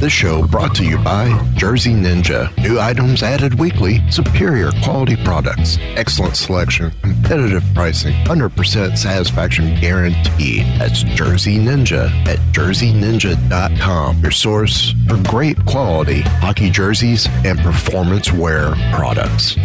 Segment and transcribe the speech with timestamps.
[0.00, 1.26] This show brought to you by
[1.56, 2.56] Jersey Ninja.
[2.56, 10.66] New items added weekly, superior quality products, excellent selection, competitive pricing, 100% satisfaction guaranteed.
[10.78, 18.76] That's Jersey Ninja at jerseyninja.com, your source for great quality hockey jerseys and performance wear
[18.94, 19.56] products.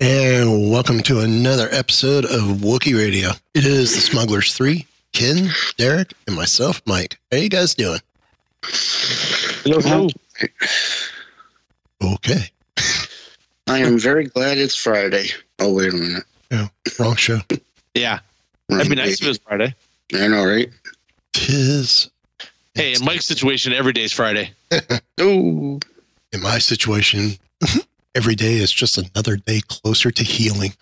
[0.00, 3.30] And welcome to another episode of Wookie Radio.
[3.52, 7.18] It is the Smugglers 3, Ken, Derek, and myself, Mike.
[7.32, 7.98] How you guys doing?
[9.64, 10.08] Hello.
[12.00, 12.44] Okay.
[13.66, 15.30] I am very glad it's Friday.
[15.58, 16.24] Oh, wait a minute.
[16.52, 16.68] Yeah,
[17.00, 17.40] wrong show.
[17.94, 18.20] Yeah,
[18.68, 19.74] Wrong that'd be nice if it was Friday.
[20.14, 20.70] I know, right?
[21.32, 22.08] Tis
[22.76, 24.52] Hey, in Mike's situation, every day's Friday.
[25.18, 25.80] Oh,
[26.32, 27.32] in my situation,
[28.14, 30.72] every day is just another day closer to healing.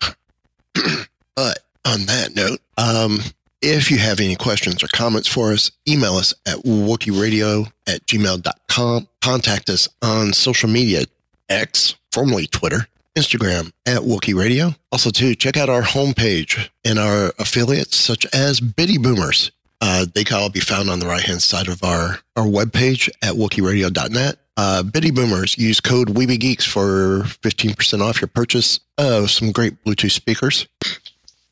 [1.35, 3.19] but on that note, um,
[3.61, 9.07] if you have any questions or comments for us, email us at wookieradio at gmail.com.
[9.21, 11.03] Contact us on social media,
[11.49, 14.73] X, formerly Twitter, Instagram at Wookie Radio.
[14.91, 19.51] Also, too, check out our homepage and our affiliates such as Biddy Boomers.
[19.81, 23.09] Uh, they can all be found on the right hand side of our, our webpage
[23.21, 24.37] at wookieradio.net.
[24.61, 30.11] Uh, Biddy Boomers, use code WeebyGeeks for 15% off your purchase of some great Bluetooth
[30.11, 30.67] speakers.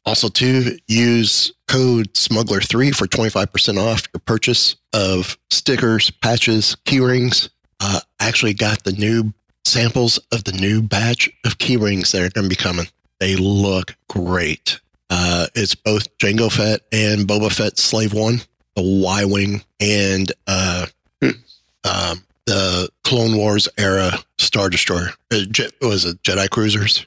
[0.05, 7.49] Also, too, use code Smuggler3 for 25% off your purchase of stickers, patches, key rings.
[7.79, 12.23] Uh, I actually got the new samples of the new batch of key rings that
[12.23, 12.87] are going to be coming.
[13.21, 14.81] They look great.
[15.09, 18.41] Uh, it's both Jango Fett and Boba Fett Slave One,
[18.75, 20.87] the Y Wing, and uh,
[21.21, 25.09] um, the Clone Wars era Star Destroyer.
[25.31, 27.05] Uh, Je- was it Jedi Cruisers?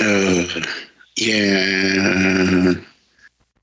[0.00, 0.44] uh,
[1.16, 2.74] yeah.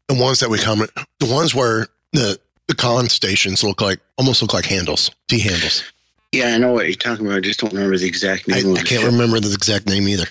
[0.07, 2.37] The ones that we comment, the ones where the
[2.67, 5.83] the con stations look like almost look like handles, T handles.
[6.31, 7.37] Yeah, I know what you're talking about.
[7.37, 8.71] I just don't remember the exact I, name.
[8.71, 9.11] of I can't ship.
[9.11, 10.25] remember the exact name either.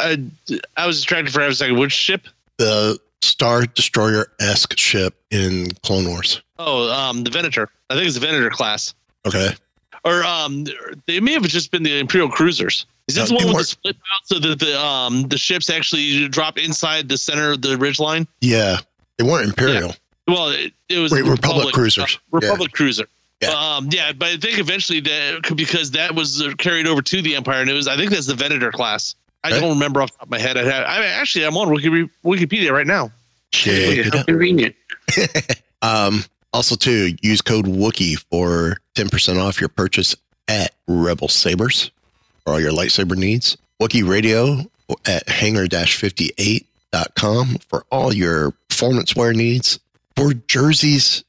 [0.00, 0.22] I,
[0.76, 1.78] I was distracted for a second.
[1.78, 2.26] Which ship?
[2.58, 6.42] The Star Destroyer esque ship in Clone Wars.
[6.58, 7.68] Oh, um, the Venator.
[7.88, 8.94] I think it's the Venator class.
[9.26, 9.50] Okay,
[10.04, 10.64] Or um,
[11.06, 12.86] they may have just been the Imperial cruisers.
[13.08, 15.68] Is this No, the one with the split out so that the um the ships
[15.70, 18.26] actually drop inside the center of the ridge line?
[18.40, 18.78] yeah,
[19.18, 19.94] they weren't Imperial.
[20.26, 22.14] Well, it, it was Wait, the Republic cruisers.
[22.16, 23.04] uh, Republic cruiser.
[23.42, 23.50] Yeah.
[23.50, 27.36] Um, yeah, but I think eventually that because that was uh, carried over to the
[27.36, 29.14] Empire, and it was I think that's the Venator class.
[29.42, 29.60] I Okay.
[29.60, 30.56] don't remember off the top of my head.
[30.56, 33.10] I, had, I actually I'm on Wikipedia right now.
[33.52, 34.74] Check Yeah, how convenient.
[35.82, 36.24] Um,
[36.54, 40.14] also, too, use code Wookie for 10% off your purchase
[40.46, 41.90] at Rebel Sabers
[42.44, 43.56] for all your lightsaber needs.
[43.80, 44.70] Wookie Radio
[45.04, 49.80] at hanger 58.com for all your performance wear needs.
[50.16, 51.24] For jerseys,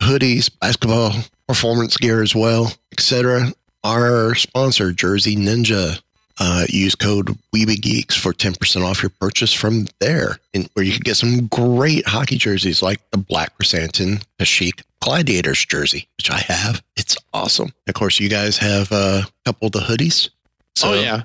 [0.00, 1.12] hoodies, basketball,
[1.46, 3.52] performance gear as well, etc.
[3.84, 6.00] Our sponsor, Jersey Ninja.
[6.42, 11.02] Uh, use code WeebieGeeks for 10% off your purchase from there, and where you can
[11.02, 16.38] get some great hockey jerseys like the Black Chrysanthemum, the Chic Gladiators jersey, which I
[16.38, 16.82] have.
[16.96, 17.72] It's awesome.
[17.86, 20.30] Of course, you guys have uh, a couple of the hoodies.
[20.76, 21.22] So oh yeah,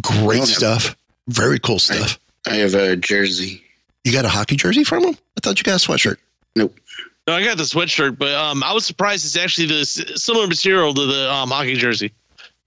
[0.00, 0.96] great Oh, stuff.
[1.28, 2.18] Very cool stuff.
[2.48, 3.62] I have a jersey.
[4.02, 5.14] You got a hockey jersey from them?
[5.36, 6.16] I thought you got a sweatshirt.
[6.56, 6.74] Nope.
[7.28, 10.92] No, I got the sweatshirt, but um, I was surprised it's actually the similar material
[10.94, 12.10] to the um, hockey jersey,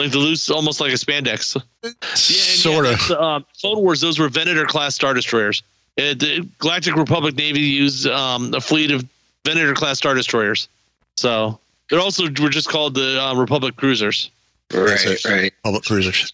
[0.03, 1.61] like the loose, almost like a spandex.
[1.83, 3.07] Yeah, and sort yeah, of.
[3.07, 5.63] the, um, Clone Wars, those were Venator class star destroyers.
[5.97, 9.05] Uh, the Galactic Republic Navy used um, a fleet of
[9.45, 10.69] Venator class star destroyers.
[11.17, 11.59] So
[11.89, 14.29] they also were just called the um, Republic cruisers.
[14.69, 15.53] That's Right, right.
[15.63, 16.31] Public cruisers.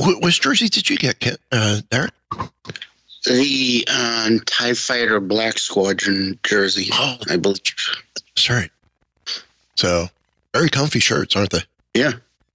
[0.00, 2.12] Wh- which jersey did you get, Ken, uh, Derek?
[3.26, 7.60] The um, TIE Fighter Black Squadron jersey, Oh, I believe.
[8.14, 8.70] that's right.
[9.76, 10.06] So
[10.54, 11.62] very comfy shirts, aren't they?
[11.94, 12.12] Yeah.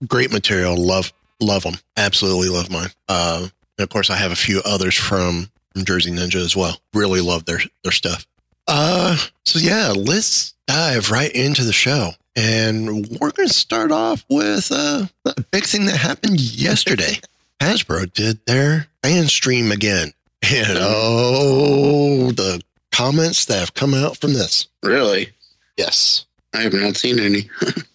[0.08, 0.76] Great material.
[0.76, 1.76] Love, love them.
[1.98, 2.90] Absolutely love mine.
[3.08, 3.48] Uh,
[3.78, 6.78] and of course, I have a few others from, from Jersey Ninja as well.
[6.94, 8.26] Really love their their stuff.
[8.68, 14.26] Uh, so yeah, let's dive right into the show, and we're going to start off
[14.30, 17.20] with uh, a big thing that happened yesterday.
[17.62, 24.34] Hasbro did their fan stream again, and oh, the comments that have come out from
[24.34, 24.68] this.
[24.84, 25.30] Really?
[25.78, 27.50] Yes, I have not seen any.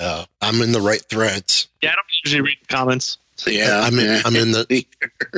[0.00, 1.68] uh, I'm in the right threads.
[1.82, 3.18] Yeah, I don't usually read comments.
[3.46, 3.80] Yeah.
[3.84, 4.20] I'm in.
[4.24, 4.84] I'm in the.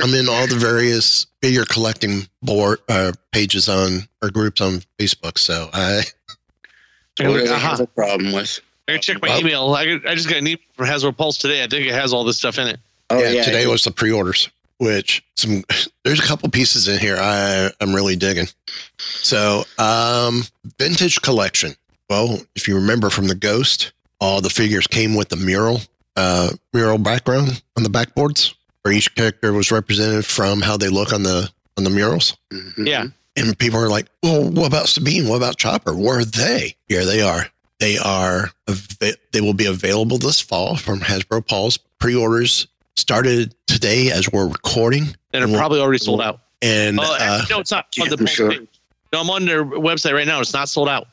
[0.01, 5.37] I'm in all the various figure collecting board uh, pages on or groups on Facebook.
[5.37, 6.03] So I
[7.19, 8.59] I What do they have a problem with?
[8.87, 9.73] I can check my Well- email.
[9.75, 11.63] I, I just got an email from Hasbro Pulse today.
[11.63, 12.79] I think it has all this stuff in it.
[13.09, 13.43] Oh, yeah, yeah.
[13.43, 14.49] today was the pre-orders,
[14.79, 15.63] which some
[16.03, 18.47] there's a couple pieces in here I I'm really digging.
[18.97, 20.43] So, um,
[20.79, 21.75] vintage collection.
[22.09, 23.93] Well, if you remember from the Ghost,
[24.23, 25.81] all the figures came with the mural,
[26.15, 31.11] uh, mural background on the backboards, where each character was represented from how they look
[31.11, 32.37] on the on the murals.
[32.53, 32.87] Mhm.
[32.87, 33.05] Yeah.
[33.35, 35.27] And people are like, "Well, what about Sabine?
[35.27, 35.93] What about Chopper?
[35.93, 37.49] Where are they?" Here they are.
[37.79, 38.51] They are.
[39.31, 41.77] They will be available this fall from Hasbro Pulse.
[41.99, 46.41] Pre-orders started today as we're recording, And they're Well- probably already sold out.
[46.61, 47.87] and Oh, uh, no, it's not.
[47.97, 48.53] yeah, on the I'm sure.
[49.11, 50.39] No, I'm on their website right now.
[50.41, 51.07] It's not sold out.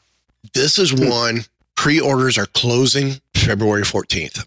[0.53, 1.45] this is one.
[1.81, 4.47] Pre-orders are closing February 14th.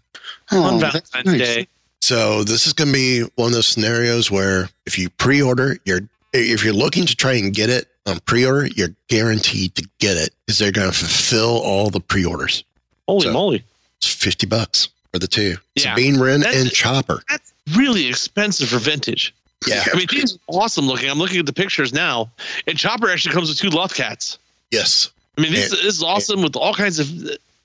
[0.52, 1.38] Oh, on Valentine's nice.
[1.38, 1.68] Day.
[2.00, 6.02] So this is going to be one of those scenarios where if you pre-order, you're
[6.32, 10.30] if you're looking to try and get it on pre-order, you're guaranteed to get it
[10.46, 12.62] because they're going to fulfill all the pre-orders.
[13.08, 13.64] Holy So- moly.
[13.98, 15.56] It's 50 bucks for the two.
[15.74, 15.92] Yeah.
[15.96, 17.20] Sabine Wren That's- and Chopper.
[17.28, 19.34] That's really expensive for vintage.
[19.66, 19.82] Yeah.
[19.92, 21.10] I mean, these are awesome looking.
[21.10, 22.30] I'm looking at the pictures now.
[22.68, 24.38] And Chopper actually comes with two Loth Cats.
[24.70, 25.10] Yes.
[25.36, 27.08] I mean, this, And- this is awesome with all kinds of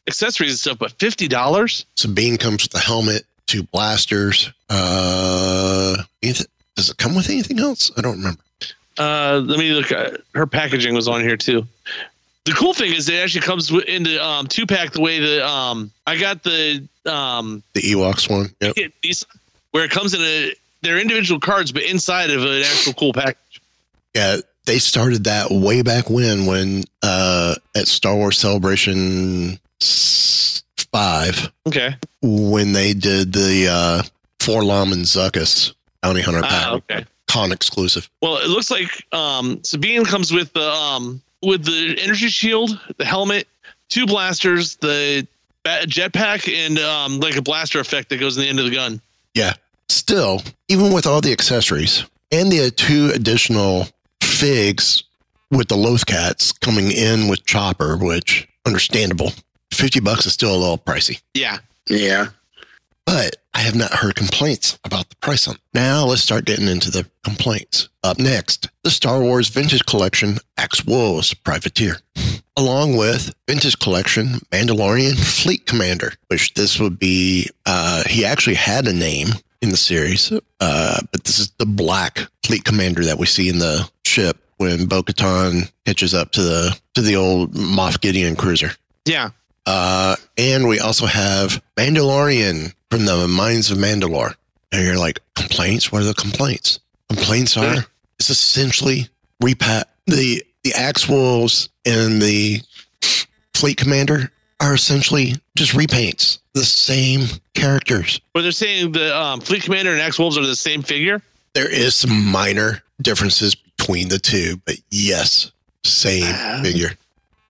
[0.08, 1.86] accessories and stuff, but $50?
[1.96, 4.52] Sabine comes with a helmet, two blasters.
[4.70, 7.92] Uh, anything, does it come with anything else?
[7.98, 8.42] I don't remember.
[8.98, 9.88] Uh, let me look.
[10.36, 11.66] Her packaging was on here too.
[12.46, 15.48] The cool thing is it actually comes in the um, two pack the way the
[15.48, 18.50] um, I got the um, The Ewoks one.
[18.60, 18.76] Yep.
[19.72, 23.62] where it comes in a they're individual cards but inside of an actual cool package.
[24.16, 24.38] Yeah,
[24.70, 29.60] they started that way back when, when uh, at Star Wars Celebration
[30.92, 31.96] five, Okay.
[32.22, 34.04] when they did the uh,
[34.40, 35.74] 4-LOM and Zuckuss
[36.04, 37.06] Bounty Hunter pack, Ah, okay.
[37.28, 38.08] con exclusive.
[38.22, 43.06] Well, it looks like um, Sabine comes with the um, with the energy shield, the
[43.06, 43.48] helmet,
[43.90, 45.28] two blasters, the
[45.66, 49.02] jetpack, and um, like a blaster effect that goes in the end of the gun.
[49.34, 49.54] Yeah.
[49.90, 53.88] Still, even with all the accessories and the two additional
[54.40, 55.04] figs
[55.52, 59.32] with the Loth Cats coming in with Chopper, which understandable,
[59.72, 61.22] fifty bucks is still a little pricey.
[61.34, 61.58] Yeah.
[61.88, 62.28] Yeah.
[63.06, 65.56] but I have not heard complaints about the price on.
[65.56, 65.62] it.
[65.74, 67.90] Now let's start getting into the complaints.
[68.04, 71.98] Up next, the Star Wars Vintage Collection Axe Wolves Privateer,
[72.58, 77.50] along with Vintage Collection Mandalorian Fleet Commander, which this would be.
[77.66, 79.30] Uh, he actually had a name
[79.62, 83.60] in the series, uh, but this is the Black Fleet Commander that we see in
[83.60, 88.72] the ship when Bo-Katan hitches up to the to the old Moff Gideon cruiser.
[89.06, 89.30] Yeah.
[89.66, 94.36] Uh, and we also have Mandalorian from the Mines of Mandalore.
[94.72, 95.92] And you're like, complaints?
[95.92, 96.80] What are the complaints?
[97.10, 97.86] Complaints are
[98.20, 99.08] it's essentially
[99.42, 102.62] repat the the Axe Wolves and the
[103.54, 106.40] Fleet Commander are essentially just repaints.
[106.60, 108.20] The same characters.
[108.34, 111.22] But they're saying the um, Fleet Commander and Axe Wolves are the same figure.
[111.54, 115.52] There is some minor differences between the two, but yes,
[115.86, 116.60] same Ah.
[116.62, 116.92] figure.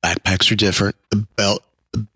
[0.04, 0.96] Backpacks are different.
[1.10, 1.64] The belt,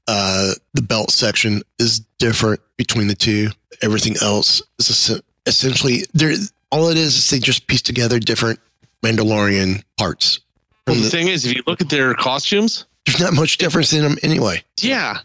[0.07, 3.49] uh, the belt section is different between the two.
[3.81, 6.35] Everything else is essentially there.
[6.71, 8.59] All it is is they just piece together different
[9.03, 10.39] Mandalorian parts.
[10.85, 13.93] Well, the the- thing is, if you look at their costumes, there's not much difference
[13.93, 14.63] in them anyway.
[14.79, 15.19] yeah,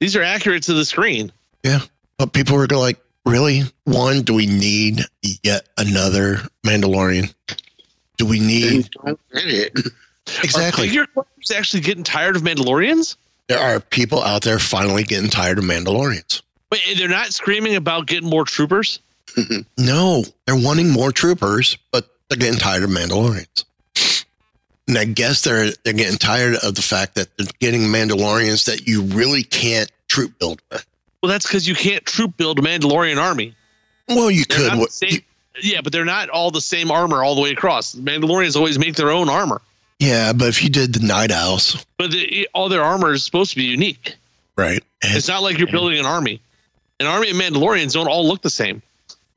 [0.00, 1.32] these are accurate to the screen.
[1.62, 1.80] Yeah.
[2.18, 3.62] But people were like, really?
[3.84, 5.02] One, do we need
[5.42, 7.32] yet another Mandalorian?
[8.16, 9.78] Do we need Then don't get it.
[10.42, 10.84] Exactly.
[10.84, 13.16] Are figure collectors actually getting tired of Mandalorians?
[13.48, 16.42] There are people out there finally getting tired of Mandalorians.
[16.70, 19.00] Wait, they're not screaming about getting more troopers.
[19.78, 23.64] No, they're wanting more troopers, but they're getting tired of Mandalorians.
[24.88, 28.86] And I guess they're they're getting tired of the fact that they're getting Mandalorians that
[28.88, 30.84] you really can't troop build with.
[31.22, 33.54] Well, that's because you can't troop build a Mandalorian army.
[34.08, 34.78] Well, you They're could.
[34.78, 35.20] what- same- you-
[35.60, 37.94] yeah, but they're not all the same armor all the way across.
[37.96, 39.60] Mandalorians always make their own armor,
[39.98, 43.50] yeah, but if you did the Night Owls, but the, all their armor is supposed
[43.50, 44.14] to be unique.
[44.56, 44.82] right?
[45.02, 46.40] And, It's not like you're building an army.
[47.00, 48.80] An army of Mandalorians don't all look the same.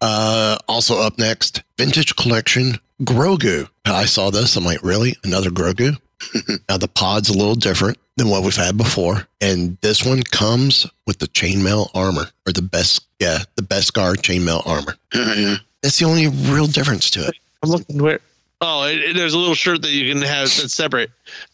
[0.02, 3.68] uh, also up next, Vintage Collection Grogu.
[3.86, 4.56] I saw this.
[4.56, 5.16] I'm like, really?
[5.24, 5.98] Another Grogu?
[6.70, 10.86] now the pod's a little different than what we've had before, and this one comes
[11.08, 14.96] with the chainmail armor, or the best, yeah, the beskar chainmail armor.
[15.14, 15.56] Yeah, yeah.
[15.82, 17.36] That's the only real difference to it.
[17.64, 18.20] I'm looking where.
[18.64, 21.10] Oh, it, it- there's a little shirt that you can have that's separate.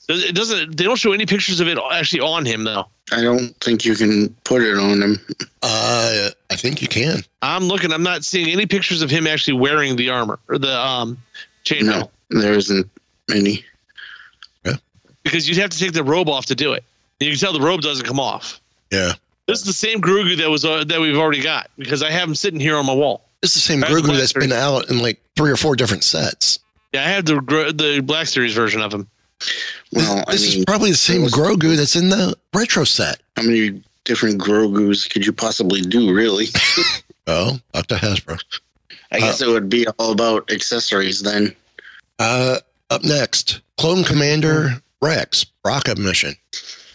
[0.09, 0.77] It doesn't.
[0.77, 2.85] They don't show any pictures of it actually on him though.
[3.11, 5.17] I don't think you can put it on him.
[5.61, 7.23] Uh, I think you can.
[7.41, 7.91] I'm looking.
[7.91, 11.17] I'm not seeing any pictures of him actually wearing the armor or the um
[11.65, 12.89] chainmail No, there isn't
[13.33, 13.65] any.
[14.65, 14.75] Yeah.
[15.23, 16.83] because you'd have to take the robe off to do it.
[17.19, 18.61] You can tell the robe doesn't come off.
[18.91, 19.13] Yeah,
[19.47, 22.29] This is the same Grogu that was uh, that we've already got because I have
[22.29, 23.25] him sitting here on my wall.
[23.41, 25.75] it's the same That's the Grogu that's Black been out in like three or four
[25.75, 26.59] different sets.
[26.93, 27.35] Yeah, I have the
[27.75, 29.09] the Black Series version of him.
[29.91, 33.20] Well, I this mean, is probably the same was- Grogu that's in the retro set.
[33.36, 36.48] how many different Grogus could you possibly do, really?
[37.29, 37.96] Oh, Dr.
[37.96, 38.41] Hasbro.
[39.12, 41.53] I guess it would be all about accessories then.
[42.20, 46.36] Uh, up next, Clone Commander Rex rocket mission.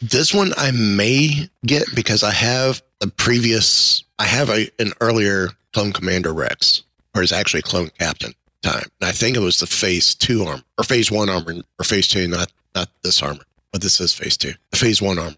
[0.00, 4.04] This one I may get because I have the previous.
[4.18, 6.82] I have a, an earlier Clone Commander Rex,
[7.14, 10.62] or is actually Clone Captain time, and I think it was the Phase Two armor
[10.78, 14.36] or Phase One armor or Phase Two, not not this armor, but this is Phase
[14.36, 15.36] Two, the Phase One armor.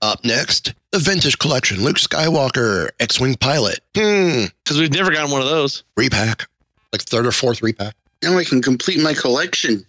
[0.00, 3.80] Up next, the Vintage Collection Luke Skywalker X-wing pilot.
[3.96, 5.82] Hmm, because we've never gotten one of those.
[5.96, 6.46] repack,
[6.92, 7.94] like third or fourth repack.
[8.22, 9.84] Now I can complete my collection.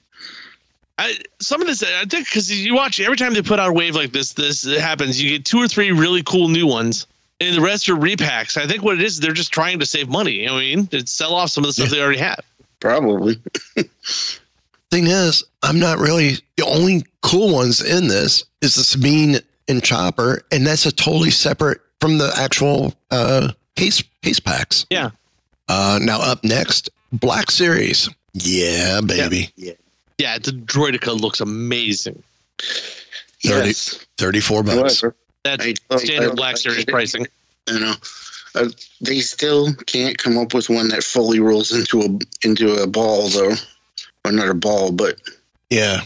[0.98, 3.74] I, some of this, I think, because you watch every time they put out a
[3.74, 5.22] wave like this, this happens.
[5.22, 7.08] You get two or three really cool new ones,
[7.41, 8.58] and the rest are repacks.
[8.58, 10.48] I think what it is, they're just trying to save money.
[10.48, 12.43] I mean, to sell off some of the stuff they already have.
[12.79, 13.41] Probably.
[14.91, 19.84] thing is, I'm not really the only cool ones in this is the Sabine and
[19.84, 24.86] Chopper, and that's a totally separate from the actual uh, case case packs.
[24.89, 25.12] Yeah.
[25.67, 28.10] Uh, now up next, Black Series.
[28.34, 29.74] Yeah, baby, Yeah,
[30.17, 32.24] Yeah, the Droideka looks amazing.
[33.43, 33.67] Thirty.
[33.67, 34.05] Yes.
[34.17, 35.01] thirty-four bucks.
[35.01, 37.27] However, That's I- I- standard I- Black Series pricing.
[37.69, 37.93] you know,
[38.55, 38.69] uh,
[39.01, 43.29] they still can't come up with one that fully rolls into a into a ball
[43.29, 43.53] though,
[44.25, 45.19] or not a ball, but
[45.69, 46.01] Yeah,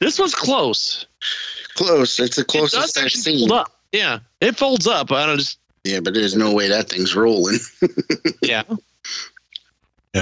[0.00, 1.06] This was close.
[1.74, 2.18] close.
[2.20, 3.50] It's the It closest I've seen.
[3.50, 3.72] up.
[3.92, 5.10] Yeah, it folds up.
[5.12, 5.58] I don't just.
[5.84, 7.58] Yeah, but there's no way that thing's rolling.
[8.42, 8.62] Yeah,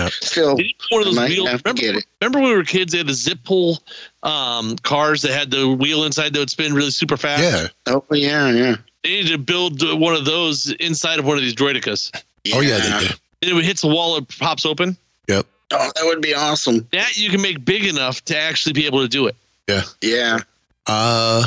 [0.09, 1.62] Still, They one of those wheels.
[1.65, 2.93] Remember, remember when we were kids?
[2.93, 3.79] They had the zip pull
[4.23, 7.43] um, cars that had the wheel inside that would spin really super fast.
[7.43, 7.69] yeah.
[7.87, 8.76] Oh yeah, yeah.
[9.03, 12.11] They needed to build one of those inside of one of these droidekas.
[12.53, 13.15] Oh yeah, they do.
[13.43, 14.97] And it hits the wall, it pops open.
[15.29, 15.47] Yep.
[15.73, 16.87] Oh, that would be awesome.
[16.93, 19.37] That you can make big enough to actually be able to do it.
[19.69, 19.83] Yeah.
[20.00, 20.38] Yeah.
[20.87, 21.45] Uh,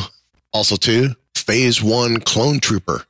[0.53, 3.06] also too, Phase One Clone Trooper,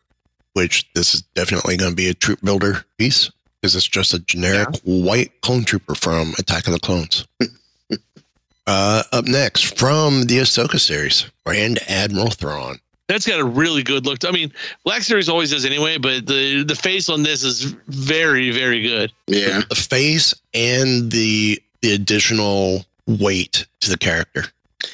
[0.54, 4.20] which this is definitely going to be a troop builder piece because it's just a
[4.20, 7.28] generic white clone trooper from Attack of the Clones.
[8.68, 12.80] uh, up next from the Ahsoka series, Grand Admiral Thrawn.
[13.08, 14.24] That's got a really good look.
[14.24, 14.54] I mean,
[14.86, 19.12] Black Series always does anyway, but the the face on this is very, very good.
[19.26, 19.62] Yeah.
[19.68, 24.44] The face and the the additional weight to the character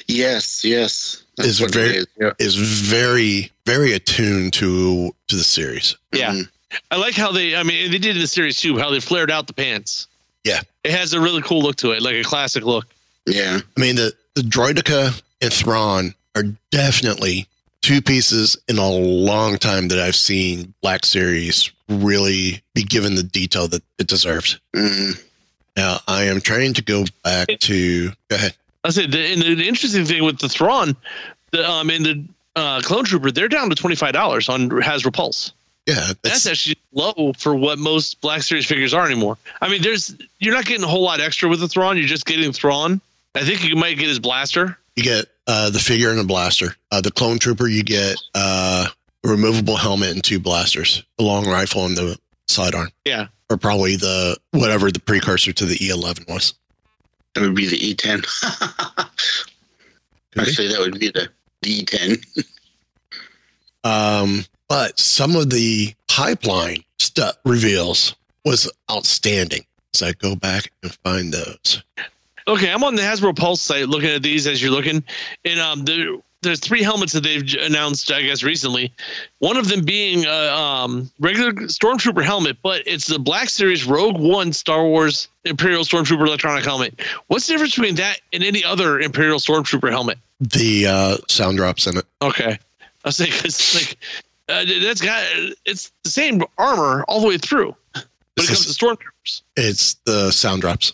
[0.08, 0.64] Yes.
[0.64, 1.22] Yes.
[1.38, 2.32] Is very- is, Yeah.
[2.38, 5.94] is very very attuned to to the series.
[6.14, 6.32] Yeah.
[6.32, 6.48] Mhm.
[6.90, 7.56] I like how they.
[7.56, 8.78] I mean, they did in the series too.
[8.78, 10.08] How they flared out the pants.
[10.46, 10.60] Yeah.
[10.84, 12.86] it has a really cool look to it, like a classic look.
[13.26, 13.58] Yeah.
[13.76, 17.48] I mean, the, the Droideka and Thrawn are definitely
[17.82, 23.24] two pieces in a long time that I've seen Black Series really be given the
[23.24, 24.60] detail that it deserves.
[24.74, 25.20] Mm.
[25.76, 28.10] Now, I am trying to go back to.
[28.28, 28.54] Go ahead.
[28.84, 30.96] I said, the, and the interesting thing with the Thrawn,
[31.50, 35.02] the um, in the uh, Clone Trooper, they're down to twenty five dollars on has
[35.02, 35.52] Pulse.
[35.86, 39.38] Yeah, That's that's, actually low for what most Black Series figures are anymore.
[39.60, 41.96] I mean, there's you're not getting a whole lot extra with the Thrawn.
[41.96, 43.00] You're just getting Thrawn.
[43.36, 44.76] I think you might get his blaster.
[44.96, 46.74] you get uh, the figure and a blaster.
[46.90, 48.88] Uh, the Clone Trooper, you get uh,
[49.24, 53.94] a removable helmet and two blasters, a long rifle and the sidearm, Yeah, or probably
[53.96, 56.54] the whatever the precursor to the E11 was.
[57.34, 58.24] That would be the E10.
[60.38, 61.28] Actually, that would be the
[61.64, 62.24] D10.
[63.84, 69.64] Um, but some of the pipeline stuff reveals was outstanding.
[69.94, 71.82] So I go back and find those.
[72.48, 75.02] Okay, I'm on the Hasbro Pulse site looking at these as you're looking,
[75.44, 78.92] and um, there, there's three helmets that they've announced, I guess, recently.
[79.40, 84.18] One of them being a um, regular Stormtrooper helmet, but it's the Black Series Rogue
[84.20, 87.00] One Star Wars Imperial Stormtrooper electronic helmet.
[87.26, 90.18] What's the difference between that and any other Imperial Stormtrooper helmet?
[90.38, 92.04] The uh, sound drops in it.
[92.22, 92.58] Okay, I
[93.08, 93.98] was saying 'cause, like
[94.48, 95.22] uh, that's got
[95.64, 98.04] it's the same armor all the way through, but
[98.38, 99.42] it comes to Stormtroopers.
[99.56, 100.92] It's the sound drops.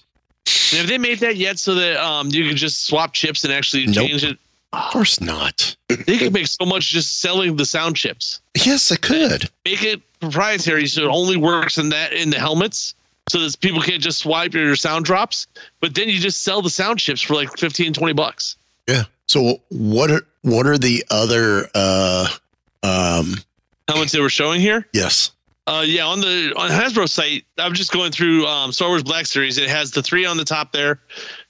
[0.72, 3.52] And have they made that yet so that um, you can just swap chips and
[3.52, 4.08] actually Nope.
[4.08, 4.38] change it?
[4.72, 5.76] Of course not.
[5.88, 8.40] They could make so much just selling the sound chips.
[8.56, 9.50] Yes, I could.
[9.66, 12.94] Make it proprietary so it only works in that in the helmets.
[13.28, 15.46] So that people can't just swipe your sound drops,
[15.80, 18.56] but then you just sell the sound chips for like 15, 20 bucks.
[18.88, 19.04] Yeah.
[19.28, 22.28] So what are what are the other uh
[23.02, 23.34] um
[23.94, 24.86] much they were showing here.
[24.92, 25.32] yes.
[25.64, 29.26] Uh, yeah, on the on Hasbro site, I'm just going through um, Star Wars Black
[29.26, 29.58] Series.
[29.58, 30.98] It has the three on the top there.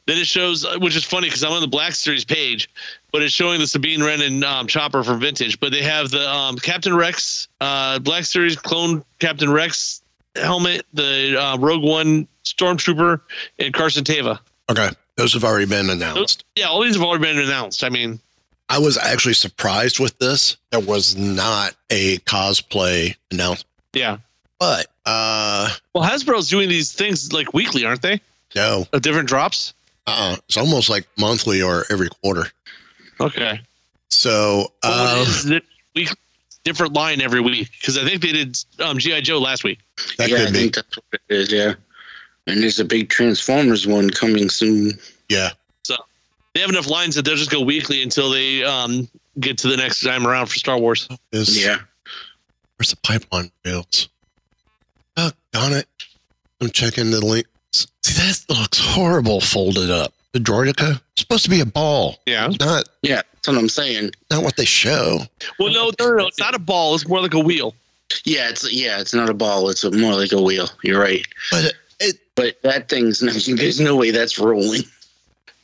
[0.07, 2.69] Then it shows, uh, which is funny because I'm on the Black Series page,
[3.11, 5.59] but it's showing the Sabine Wren and um, Chopper from Vintage.
[5.61, 10.03] But they have the um, Captain Rex, uh, Black Series clone Captain Rex
[10.37, 13.21] helmet, the uh, Rogue One Stormtrooper,
[13.61, 14.41] and Carson Teva.
[14.71, 14.91] Okay.
[15.17, 16.45] Those have already been Those, announced.
[16.57, 17.83] yeah, all these have already been announced.
[17.83, 18.21] I mean,
[18.73, 20.57] I was actually surprised with this.
[20.71, 23.67] There was not a cosplay announcement.
[23.93, 24.17] yeah.
[24.59, 28.21] But uh Well, Hasbro's doing these things like weekly, aren't they?
[28.57, 28.87] no.
[28.93, 29.75] Of different drops.
[30.07, 32.47] Uh it's almost like monthly or every quarter.
[33.21, 33.61] Okay.
[34.11, 35.61] So Well, uh, it is
[35.95, 36.09] week,
[36.65, 39.81] different line every week because I think they did um, GI Joe last week.
[40.17, 40.59] that yeah, I could be.
[40.61, 41.53] think that's what it is.
[41.53, 41.75] Yeah,
[42.47, 44.93] and there's a big Transformers one coming soon.
[45.29, 45.51] Yeah.
[46.55, 49.09] They have enough lines that they'll just go weekly until they um,
[49.41, 51.09] get to the next time around for Star Wars.
[51.33, 51.79] Is Yeah,
[52.77, 54.09] where's the pipeline bills?
[55.17, 55.87] Oh darn it.
[56.61, 57.49] I'm checking the links.
[58.03, 60.13] See that looks horrible folded up.
[60.33, 61.01] The Droideka?
[61.13, 62.19] It's supposed to be a ball.
[62.27, 62.49] Yeah.
[62.59, 64.13] Not yeah, that's what I'm saying.
[64.31, 65.21] not what they show.
[65.59, 66.95] Well, no, no, no, no, it's not a ball.
[66.95, 67.75] It's more like a wheel.
[68.25, 69.69] Yeah, it's yeah, it's not a ball.
[69.69, 70.69] It's more like a wheel.
[70.83, 71.27] You're right.
[71.51, 74.83] But it, it But that thing's no, there's no way that's rolling.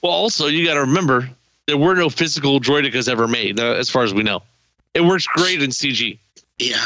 [0.03, 1.29] Well, also you got to remember
[1.67, 4.43] there were no physical droidekas ever made, uh, as far as we know.
[4.95, 6.19] It works great in CG.
[6.59, 6.85] Yeah.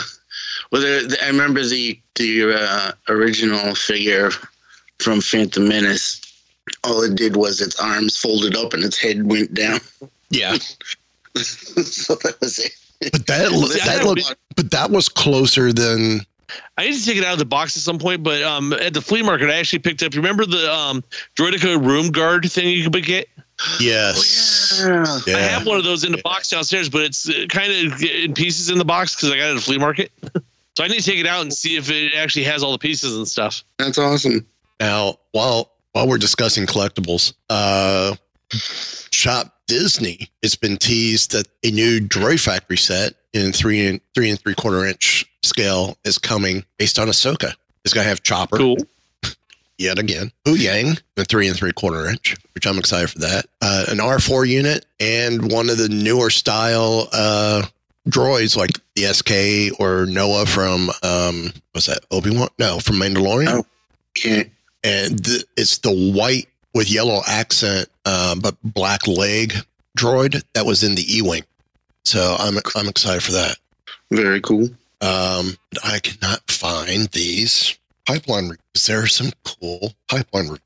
[0.71, 4.31] Well, there, I remember the the uh, original figure
[4.99, 6.21] from Phantom Menace.
[6.85, 9.81] All it did was its arms folded up and its head went down.
[10.31, 10.57] yeah.
[11.37, 12.73] so that was it.
[13.13, 16.21] But that See, that looked but that was closer than
[16.77, 18.95] I need to take it out of the box at some point, but um, at
[18.95, 20.15] the flea market, I actually picked up.
[20.15, 21.05] You remember the um,
[21.37, 23.29] Droideka room guard thing you could get?
[23.81, 24.81] yes.
[24.83, 25.21] Yeah.
[25.27, 25.37] Yeah.
[25.37, 28.35] I have one of those in the box downstairs, but it's uh, kind of in
[28.35, 30.11] pieces in the box because I got it at a flea market.
[30.77, 32.79] so I need to take it out and see if it actually has all the
[32.79, 33.63] pieces and stuff.
[33.79, 34.47] That's awesome.
[34.81, 38.17] Now, while while we're discussing collectibles, uh,
[38.51, 44.31] Shop Disney, it's been teased that a new Droid Factory set in three and three
[44.31, 47.53] and three quarter inch scale is coming based on Ahsoka.
[47.85, 48.77] It's gonna have Chopper Cool.
[49.79, 53.47] yet again, Huyang, the three and three quarter inch, which I'm excited for that.
[53.61, 57.63] Uh, an R4 unit and one of the newer style uh,
[58.09, 62.49] droids like the SK or Noah from um, what's that Obi Wan?
[62.59, 63.67] No, from Mandalorian Oh.
[64.25, 64.43] Yeah.
[64.85, 69.55] and th- it's the white with yellow accent, um, but black leg
[69.99, 71.43] droid that was in the E-wing.
[72.05, 73.57] So I'm I'm excited for that.
[74.11, 74.69] Very cool.
[75.03, 78.45] Um, but I cannot find these pipeline.
[78.45, 78.87] reviews.
[78.87, 80.45] There are some cool pipeline.
[80.45, 80.61] reviews.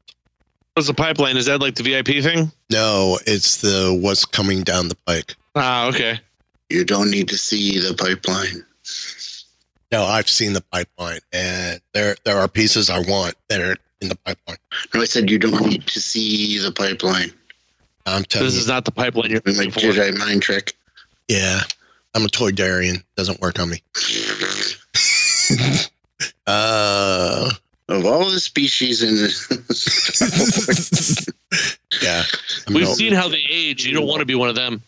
[0.75, 1.37] What's the pipeline?
[1.39, 2.53] Is that like the VIP thing?
[2.71, 5.35] No, it's the what's coming down the pike.
[5.55, 6.21] Ah, okay.
[6.69, 8.65] You don't need to see the pipeline.
[9.93, 14.09] No, I've seen the pipeline, and there there are pieces I want that are in
[14.09, 14.59] the pipeline.
[14.93, 17.31] No, I said you don't need to see the pipeline.
[18.05, 19.81] I'm telling This you, is not the pipeline you're Like looking for.
[19.81, 20.75] Jedi mind trick.
[21.29, 21.61] yeah,
[22.17, 23.03] I'm a Toydarian.
[23.17, 23.83] Doesn't work on me.
[26.47, 27.51] Uh,
[27.89, 29.35] Of all the species in the
[32.03, 32.23] yeah,
[32.67, 33.85] I'm We've no- seen how they age.
[33.85, 34.83] You don't want to be one of them.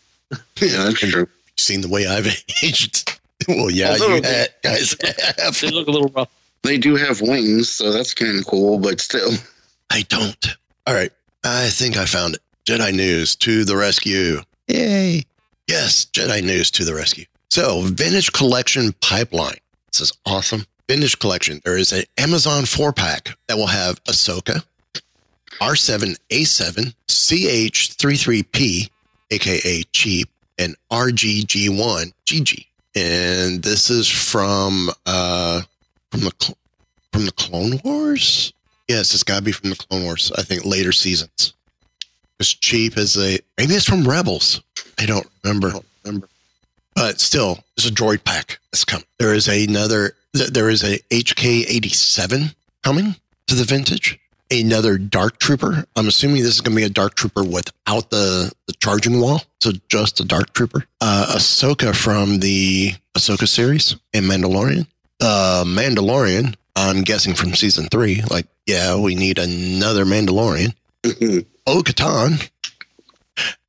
[0.61, 1.29] yeah, that's true.
[1.57, 2.27] seen the way I've
[2.63, 3.15] aged.
[3.47, 4.55] Well, yeah, A little you bit.
[4.65, 4.95] ha- guys
[5.39, 5.59] have.
[5.61, 6.29] They look a little rough.
[6.63, 8.79] They do have wings, so that's kind of cool.
[8.79, 9.31] But still,
[9.91, 10.57] I don't.
[10.87, 11.13] All right,
[11.45, 12.43] I think I found it.
[12.67, 14.43] Jedi News to the rescue!
[14.67, 15.25] Yay!
[15.69, 17.27] Yes, Jedi News to the rescue.
[17.51, 19.59] So, Vintage Collection Pipeline.
[19.93, 20.65] This is awesome.
[20.89, 21.61] Vintage Collection.
[21.65, 24.65] There is an Amazon four pack that will have Ahsoka,
[25.61, 28.89] R7A7, CH33P,
[29.31, 30.29] aka Cheap,
[30.59, 32.65] and RGG1 GG.
[32.95, 35.61] And this is from uh
[36.11, 36.57] from the cl-
[37.13, 38.53] from the Clone Wars.
[38.89, 40.33] Yes, it's got to be from the Clone Wars.
[40.37, 41.53] I think later seasons.
[42.39, 44.63] Because Cheap as a maybe it's from Rebels.
[44.99, 45.73] I don't remember.
[46.05, 46.29] remember.
[46.95, 49.07] But still, there's a droid pack that's coming.
[49.19, 50.15] There is another.
[50.33, 54.19] There is a HK87 coming to the vintage.
[54.51, 55.85] Another Dark Trooper.
[55.97, 59.43] I'm assuming this is going to be a Dark Trooper without the, the charging wall.
[59.61, 60.85] So just a Dark Trooper.
[61.01, 64.87] Uh, Ahsoka from the Ahsoka series and Mandalorian.
[65.21, 68.23] Uh, Mandalorian, I'm guessing from season three.
[68.31, 70.75] Like, yeah, we need another Mandalorian.
[71.69, 72.49] Bo-Katan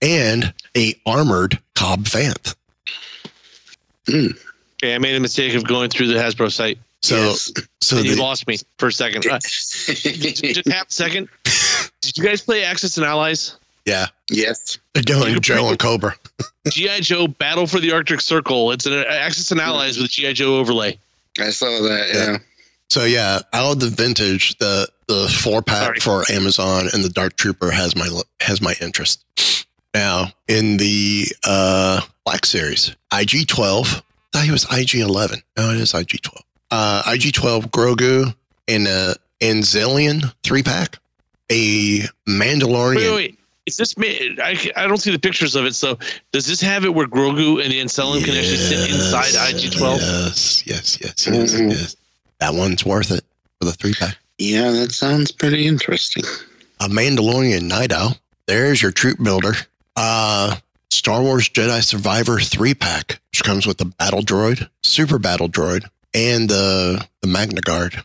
[0.02, 2.56] and a armored Cobb Vanth.
[4.08, 6.78] Okay, I made a mistake of going through the Hasbro site.
[7.02, 7.52] So, Yes.
[7.82, 9.26] so and you lost me for a second.
[9.28, 11.28] Uh, just half a second.
[12.02, 13.56] Did you guys play Axis and Allies?
[13.86, 14.78] yeah, yes.
[14.94, 16.16] they're doing Joe and Cobra.
[16.70, 18.72] GI Joe Battle for the Arctic Circle.
[18.72, 20.98] It's an uh, Axis and Allies with GI Joe overlay.
[21.38, 22.10] I saw that.
[22.14, 22.32] Yeah.
[22.32, 22.38] Yeah.
[22.90, 26.24] So yeah, out of the vintage, the the four pack Sorry.
[26.24, 28.08] for Amazon and the Dark Trooper has my
[28.39, 29.26] has my interest.
[29.93, 33.88] Now in the uh Black Series, IG twelve.
[34.34, 35.41] I Thought he was IG eleven.
[35.58, 36.45] No, it is IG twelve.
[36.72, 38.34] Uh, IG twelve Grogu
[38.67, 40.98] and a Anzellan three pack,
[41.52, 42.95] a Mandalorian.
[42.98, 43.39] Wait, wait, wait.
[43.65, 43.95] Is this?
[44.00, 45.74] I, I don't see the pictures of it.
[45.74, 45.98] So
[46.32, 49.98] does this have it where Grogu and the Anzellan can actually sit inside IG12?
[49.98, 51.72] Yes, yes, yes, yes, Mhm.
[51.72, 51.95] yes.
[52.39, 53.24] That one's worth it
[53.60, 54.15] for the three pack.
[54.39, 56.23] Yeah, that sounds pretty interesting.
[56.80, 58.17] a Mandalorian Night Owl.
[58.47, 59.54] There's your troop builder.
[59.95, 60.56] Uh,
[60.89, 65.86] Star Wars Jedi Survivor three pack, which comes with the battle droid, super battle droid,
[66.13, 68.02] and the the Magna Guard.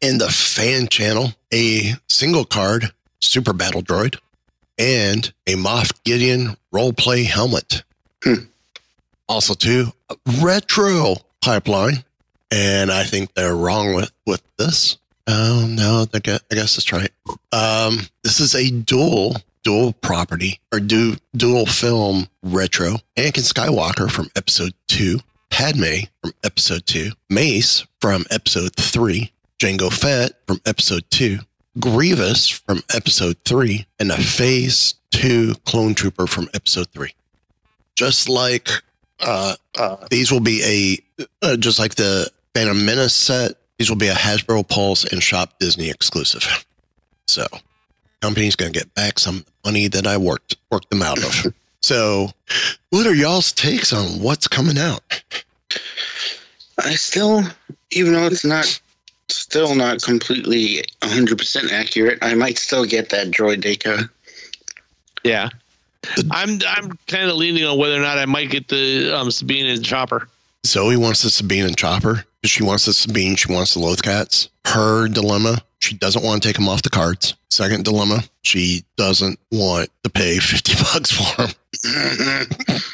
[0.00, 4.18] In the fan channel, a single card super battle droid,
[4.78, 7.84] and a Moff Gideon role play helmet.
[8.24, 8.46] Hmm.
[9.28, 12.04] Also, too, a retro pipeline,
[12.50, 14.96] and I think they're wrong with with this.
[15.26, 17.10] Oh no, I guess, I guess that's right.
[17.52, 22.96] Um, this is a dual dual property or du, dual film retro.
[23.16, 30.32] Anakin Skywalker from Episode Two, Padme from Episode Two, Mace from Episode Three, Jango Fett
[30.46, 31.38] from Episode Two,
[31.78, 37.14] Grievous from Episode Three, and a Phase Two Clone Trooper from Episode Three.
[37.94, 38.68] Just like
[39.20, 43.52] uh, uh, these will be a uh, just like the Phantom Menace set.
[43.82, 46.64] These will be a Hasbro Pulse and Shop Disney exclusive.
[47.26, 47.48] So,
[48.20, 51.52] company's going to get back some money that I worked worked them out of.
[51.80, 52.30] so,
[52.90, 55.00] what are y'all's takes on what's coming out?
[56.78, 57.42] I still,
[57.90, 58.80] even though it's not,
[59.26, 64.08] still not completely 100% accurate, I might still get that droideka.
[65.24, 65.48] Yeah.
[66.30, 69.66] I'm I'm kind of leaning on whether or not I might get the um, Sabine
[69.66, 70.28] and Chopper.
[70.64, 72.24] Zoe wants the Sabine and Chopper.
[72.44, 73.36] She wants the Sabine.
[73.36, 74.48] She wants the Loth Cats.
[74.66, 77.34] Her dilemma: she doesn't want to take them off the cards.
[77.50, 81.50] Second dilemma: she doesn't want to pay fifty bucks for them.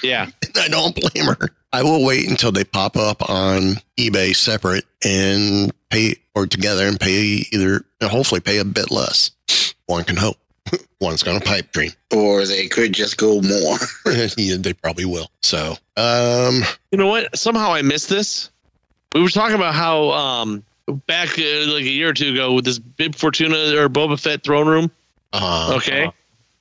[0.03, 0.31] Yeah.
[0.57, 1.49] I don't blame her.
[1.73, 6.99] I will wait until they pop up on eBay separate and pay or together and
[6.99, 9.33] pay either and hopefully pay a bit less.
[9.87, 10.37] One can hope.
[11.01, 11.91] One's gonna pipe dream.
[12.15, 13.79] or they could just go more.
[14.37, 15.31] yeah, they probably will.
[15.43, 17.37] So um You know what?
[17.37, 18.51] Somehow I missed this.
[19.15, 20.63] We were talking about how um
[21.07, 24.43] back uh, like a year or two ago with this Bib Fortuna or Boba Fett
[24.43, 24.91] throne room.
[25.33, 26.11] uh Okay.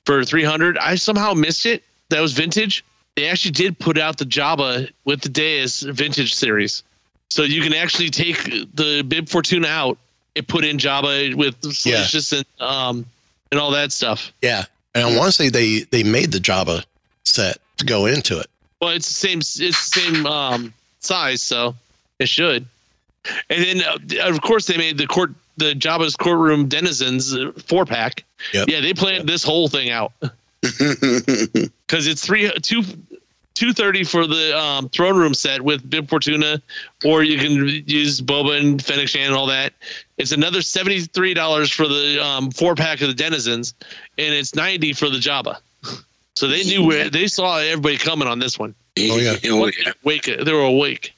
[0.04, 1.82] For 300, I somehow missed it.
[2.08, 2.82] That was vintage.
[3.14, 6.82] They actually did put out the Jabba with the Deus vintage series.
[7.28, 8.42] So you can actually take
[8.74, 9.98] the Bib Fortuna out
[10.34, 12.06] and put in Jabba with Yeah.
[12.32, 13.06] And um
[13.50, 14.32] and all that stuff.
[14.42, 14.64] yeah.
[14.94, 16.84] And I wanna say they they made the Jabba
[17.24, 18.46] set to go into it.
[18.80, 19.38] Well, it's the same.
[19.40, 21.74] It's the same um, size, so
[22.18, 22.66] it should.
[23.50, 27.84] And then, uh, of course, they made the court, the Jabba's courtroom denizens uh, four
[27.84, 28.24] pack.
[28.52, 28.68] Yep.
[28.68, 30.12] Yeah, they planned this whole thing out
[30.60, 32.82] because it's three two
[33.54, 36.62] two thirty for the um, throne room set with Bib Fortuna,
[37.04, 39.72] or you can use Boba and Fennec Shand and all that.
[40.16, 43.74] It's another seventy three dollars for the um, four pack of the denizens,
[44.16, 45.58] and it's ninety for the Jabba.
[46.36, 48.72] So they knew where they saw everybody coming on this one.
[48.96, 49.34] Oh, yeah.
[49.46, 49.92] Oh, yeah.
[50.04, 51.12] Wake, they were awake.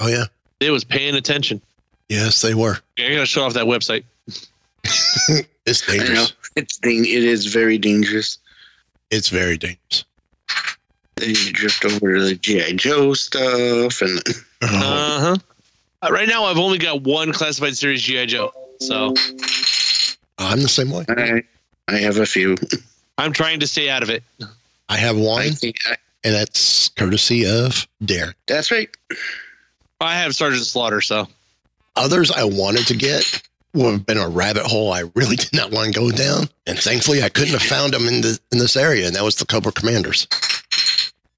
[0.00, 0.24] Oh yeah.
[0.60, 1.60] They was paying attention.
[2.08, 2.78] Yes, they were.
[2.98, 4.04] I gotta show off that website.
[5.66, 6.32] It's dangerous.
[6.54, 8.38] It's dang- it is very dangerous.
[9.10, 10.04] It's very dangerous.
[11.16, 12.74] Then you drift over to the G.I.
[12.74, 14.22] Joe stuff and
[14.62, 14.68] Uh
[15.20, 15.36] huh.
[16.02, 19.12] Uh, right now, I've only got one classified series GI Joe, so
[20.38, 21.04] I'm the same way.
[21.08, 21.42] I,
[21.88, 22.54] I have a few.
[23.18, 24.22] I'm trying to stay out of it.
[24.88, 28.34] I have one, I think I, and that's courtesy of Darren.
[28.46, 28.88] that's right.
[30.00, 31.26] I have Sergeant Slaughter, so
[31.96, 33.42] Others I wanted to get
[33.74, 36.78] would have been a rabbit hole I really did not want to go down, and
[36.78, 39.46] thankfully I couldn't have found them in the in this area, and that was the
[39.46, 40.26] Cobra Commanders.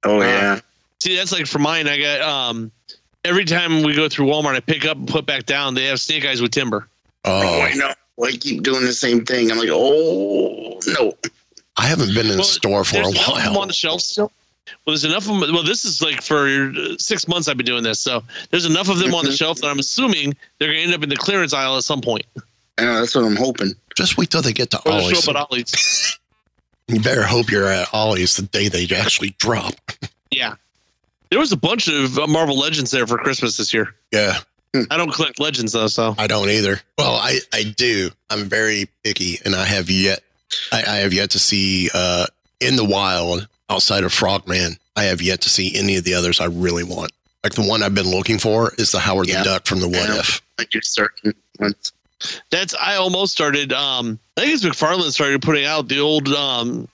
[0.04, 0.60] Oh Uh, yeah.
[1.00, 1.86] see that's like for mine.
[1.88, 2.70] I got um
[3.24, 5.74] every time we go through Walmart, I pick up and put back down.
[5.74, 6.88] They have Snake Eyes with timber.
[7.24, 7.92] Oh, Oh, I know.
[8.16, 9.50] Well, I keep doing the same thing.
[9.50, 11.12] I'm like, oh no.
[11.76, 13.58] I haven't been in the store for a There's enough of while.
[13.60, 14.32] on the shelf still.
[14.84, 15.52] Well, there's enough of them.
[15.54, 18.88] Well, this is like for uh, six months I've been doing this, so there's enough
[18.88, 21.16] of them on the shelf that I'm assuming they're going to end up in the
[21.16, 22.24] clearance aisle at some point.
[22.78, 23.72] I know, that's what I'm hoping.
[23.96, 25.28] Just wait till they get to Or they'll show Ollie's.
[25.28, 26.18] up at Ollie's.
[26.90, 29.74] You better hope you're at Ollie's the day they actually drop.
[30.30, 30.54] Yeah,
[31.30, 33.94] there was a bunch of uh, Marvel Legends there for Christmas this year.
[34.12, 34.38] Yeah,
[34.90, 36.80] I don't collect Legends though, so I don't either.
[36.98, 38.10] Well, I I do.
[38.28, 40.20] I'm very picky, and I have yet
[40.70, 42.26] I, I have yet to see uh
[42.60, 44.76] in the wild outside of Frogman.
[44.96, 47.12] I have yet to see any of the others I really want.
[47.44, 49.38] Like the one I've been looking for is the Howard Yeah.
[49.38, 50.18] the Duck from the What Yeah.
[50.20, 50.42] If.
[50.58, 51.92] I do certain ones.
[52.50, 53.72] that's I almost started.
[53.72, 56.88] Um, I think it's McFarlane started putting out the old um,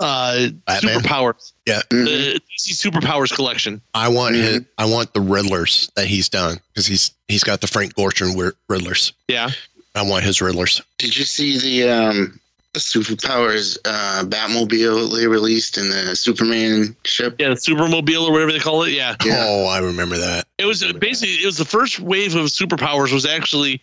[0.00, 1.00] uh, Batman?
[1.00, 2.04] superpowers, Yeah, Mhm.
[2.04, 3.80] the DC superpowers collection.
[3.94, 4.38] I want Mhm.
[4.42, 8.52] his, I want the Riddlers that he's done because he's he's got the Frank Gorshin
[8.68, 9.12] Riddlers.
[9.28, 9.50] Yeah,
[9.94, 10.80] I want his Riddlers.
[10.98, 12.40] Did you see the um the
[12.78, 17.36] superpowers uh Batmobile they released in the Superman ship?
[17.38, 18.92] yeah, the Supermobile or whatever they call it.
[18.92, 19.44] Yeah, Yeah.
[19.46, 20.46] Oh, I remember that.
[20.58, 23.80] it was basically it was the first wave of superpowers was actually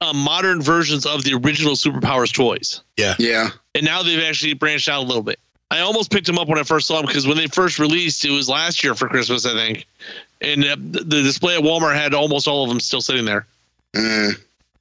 [0.00, 2.80] uh, modern versions of the original superpowers toys.
[2.96, 3.16] Yeah.
[3.18, 3.50] Yeah.
[3.74, 5.38] And now they've actually branched out a little bit.
[5.72, 8.24] I almost picked them up when I first saw them because when they first released,
[8.24, 9.86] it was last year for Christmas, I think,
[10.40, 13.46] and uh, the the display at Walmart had almost all of them still sitting there.
[13.94, 14.32] Mm.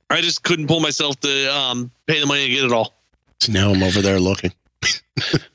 [0.10, 2.94] I just couldn't pull myself to um, pay the money to get it all.
[3.42, 4.52] So now I'm over there looking.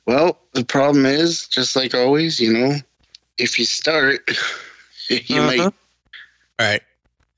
[0.06, 2.74] Well, the problem is, just like always, you know,
[3.38, 4.28] if you start,
[5.08, 5.46] you Uh-huh.
[5.46, 5.60] might.
[5.60, 5.72] All
[6.60, 6.82] right.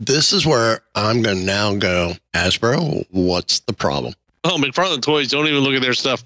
[0.00, 4.14] This is where I'm going to now go, Hasbro, what's the problem?
[4.42, 6.24] Oh, McFarlane Toys, don't even look at their stuff.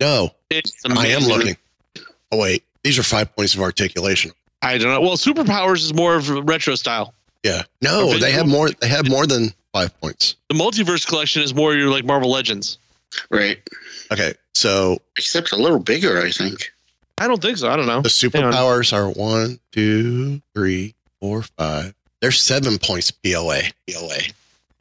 [0.00, 1.56] No, It's I am looking.
[2.32, 2.64] Oh, wait.
[2.82, 4.32] These are five points of articulation.
[4.62, 5.02] I don't know.
[5.02, 7.12] Well, Superpowers is more of a retro style.
[7.44, 7.64] Yeah.
[7.82, 8.70] No, they have more.
[8.70, 10.36] They have more than five points.
[10.48, 12.78] The Multiverse collection is more your like Marvel Legends.
[13.30, 13.58] Right.
[14.12, 14.34] Okay.
[14.54, 16.72] So Except a little bigger, I think.
[17.18, 17.68] I don't think so.
[17.68, 18.00] I don't know.
[18.02, 21.94] the superpowers are one, two, three, four, five.
[22.20, 23.62] They're seven points BOA.
[23.86, 24.18] BOA.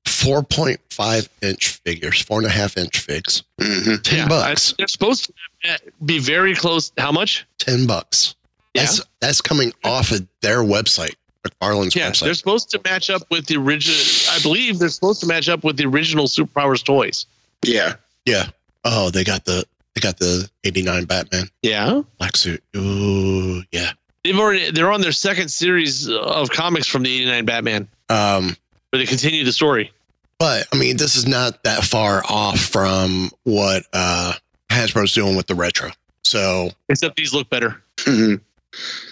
[0.06, 3.44] 4.5 inch figures, four and a half inch figs.
[3.62, 4.74] hmm 10 Yeah, I- bucks.
[4.78, 5.32] they're supposed
[5.64, 6.92] to be very close.
[6.98, 7.46] How much?
[7.60, 8.36] 10 bucks.
[8.74, 8.82] Yeah.
[8.84, 12.20] That's, that's coming off of their website, McFarlane's Yeah, website.
[12.26, 13.98] they're supposed to match up with the original.
[14.36, 17.26] I believe they're supposed to match up with the original Superpowers toys.
[17.64, 17.96] Yeah.
[18.28, 18.48] Yeah.
[18.86, 22.64] Oh, they got the they got the 89 Batman Yeah, black suit.
[22.76, 23.92] Ooh, yeah.
[24.24, 24.70] they've already.
[24.72, 28.56] They're on their second series of comics from the '89 Batman, Um,
[28.92, 29.92] but they continue the story.
[30.40, 34.34] but I mean, this is not that far off from what uh
[34.70, 35.90] Hasbro's doing with the retro.
[36.24, 37.82] So Except these look better.
[38.02, 38.36] hmm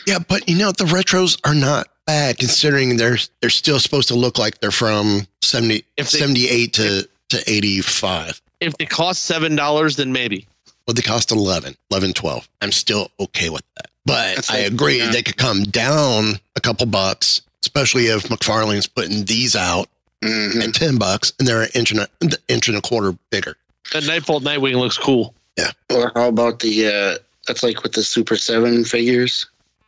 [0.06, 4.15] yeah, but you know, the retros are not bad considering they're they're still supposed to
[4.15, 8.41] look like they're from 70, If they- 78 to, to 85.
[8.59, 10.47] If they cost seven dollars, then maybe.
[10.87, 12.47] Well, they cost 11, 11, 12.
[12.61, 13.89] I'm still okay with that.
[14.05, 15.09] But That's I like- agree yeah.
[15.11, 19.89] they could come down a couple bucks, especially if McFarlane's putting these out
[20.23, 23.17] hmm at 10 bucks and they're an inch and a, an inch and a quarter
[23.31, 23.57] bigger.
[23.93, 25.33] That Nightfall Nightwing looks cool.
[25.57, 25.71] Yeah.
[25.93, 26.87] Or how about the?
[26.87, 29.45] uh That's like with the Super Seven figures.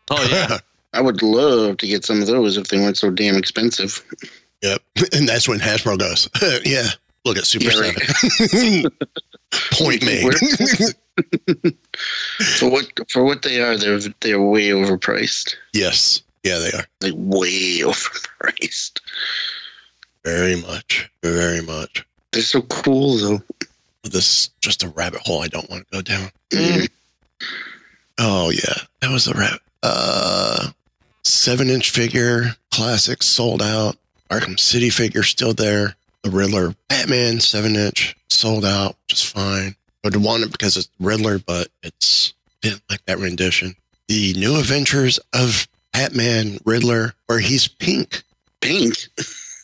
[0.09, 0.57] Oh yeah,
[0.93, 4.03] I would love to get some of those if they weren't so damn expensive.
[4.63, 4.81] yep.
[5.13, 6.27] And that's when Hasbro goes,
[6.65, 6.87] yeah,
[7.27, 7.97] look at Super Yeah, right.
[7.99, 8.91] 7.
[9.71, 10.33] Point made.
[12.59, 15.55] For what for what they are, they're they're way overpriced.
[15.73, 16.21] yes.
[16.43, 16.85] Yeah, they are.
[17.01, 18.99] Like way overpriced.
[20.23, 21.09] Very much.
[21.23, 22.05] Very much.
[22.31, 23.41] They're so cool though.
[24.03, 26.29] This is just a rabbit hole I don't want to go down.
[26.51, 26.87] Mhm.
[28.19, 29.59] Oh yeah, that was a wrap.
[29.83, 30.69] Uh,
[31.23, 33.97] seven inch figure, classic, sold out.
[34.29, 35.95] Arkham City figure still there.
[36.23, 39.75] The Riddler, Batman, seven inch, sold out, just fine.
[40.03, 43.75] But I want it because it's Riddler, but it's didn't like that rendition.
[44.07, 48.23] The new adventures of Batman Riddler, where he's pink.
[48.61, 48.95] Pink.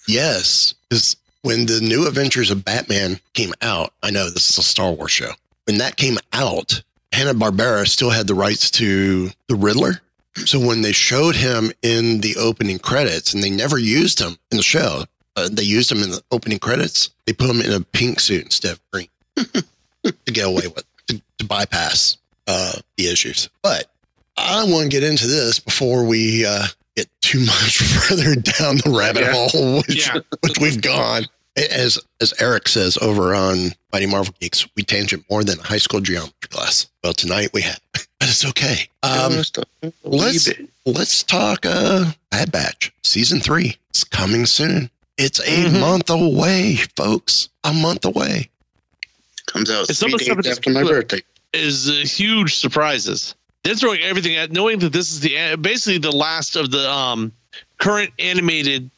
[0.07, 4.63] Yes, because when the new Adventures of Batman came out, I know this is a
[4.63, 5.31] Star Wars show.
[5.65, 10.01] When that came out, Hanna Barbera still had the rights to the Riddler.
[10.45, 14.57] So when they showed him in the opening credits, and they never used him in
[14.57, 15.03] the show,
[15.35, 17.09] uh, they used him in the opening credits.
[17.25, 21.21] They put him in a pink suit instead of green to get away with to,
[21.39, 22.17] to bypass
[22.47, 23.49] uh, the issues.
[23.61, 23.89] But
[24.37, 26.65] I want to get into this before we uh,
[26.95, 29.47] get too much further down the rabbit Yeah.
[29.49, 30.19] hole, which, Yeah.
[30.41, 31.23] which we've gone.
[31.55, 35.77] As as Eric says over on Mighty Marvel Geeks, we tangent more than a high
[35.77, 36.87] school geometry class.
[37.03, 38.87] Well, tonight we have, but it's okay.
[39.03, 40.49] Um, Just a wee let's
[40.87, 43.77] let's talk uh Bad Batch season three.
[43.91, 44.89] It's coming soon.
[45.17, 45.79] It's a Mhm.
[45.79, 47.49] month away, folks.
[47.63, 48.49] A month away.
[49.45, 51.21] comes out It's some three of days after my birthday.
[51.53, 53.35] is uh, huge surprises.
[53.63, 57.31] They're throwing everything at knowing that this is the basically the last of the um,
[57.77, 58.89] current animated.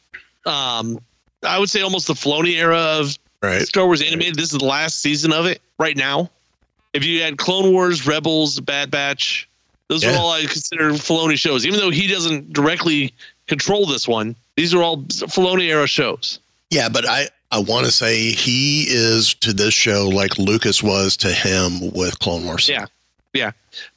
[0.46, 1.00] Um,
[1.42, 3.66] I would say almost the Filoni era of Right.
[3.66, 4.36] Star Wars animated.
[4.36, 6.30] This is the last season of it right now.
[6.94, 9.48] If you had Clone Wars, Rebels, Bad Batch,
[9.88, 11.66] those are all I consider Filoni shows.
[11.66, 13.12] Even though he doesn't directly
[13.46, 16.38] control this one, these are all Filoni era shows.
[16.70, 21.16] Yeah, but I I want to say he is to this show like Lucas was
[21.18, 22.68] to him with Clone Wars.
[22.68, 22.86] Yeah.
[23.34, 23.50] Yeah,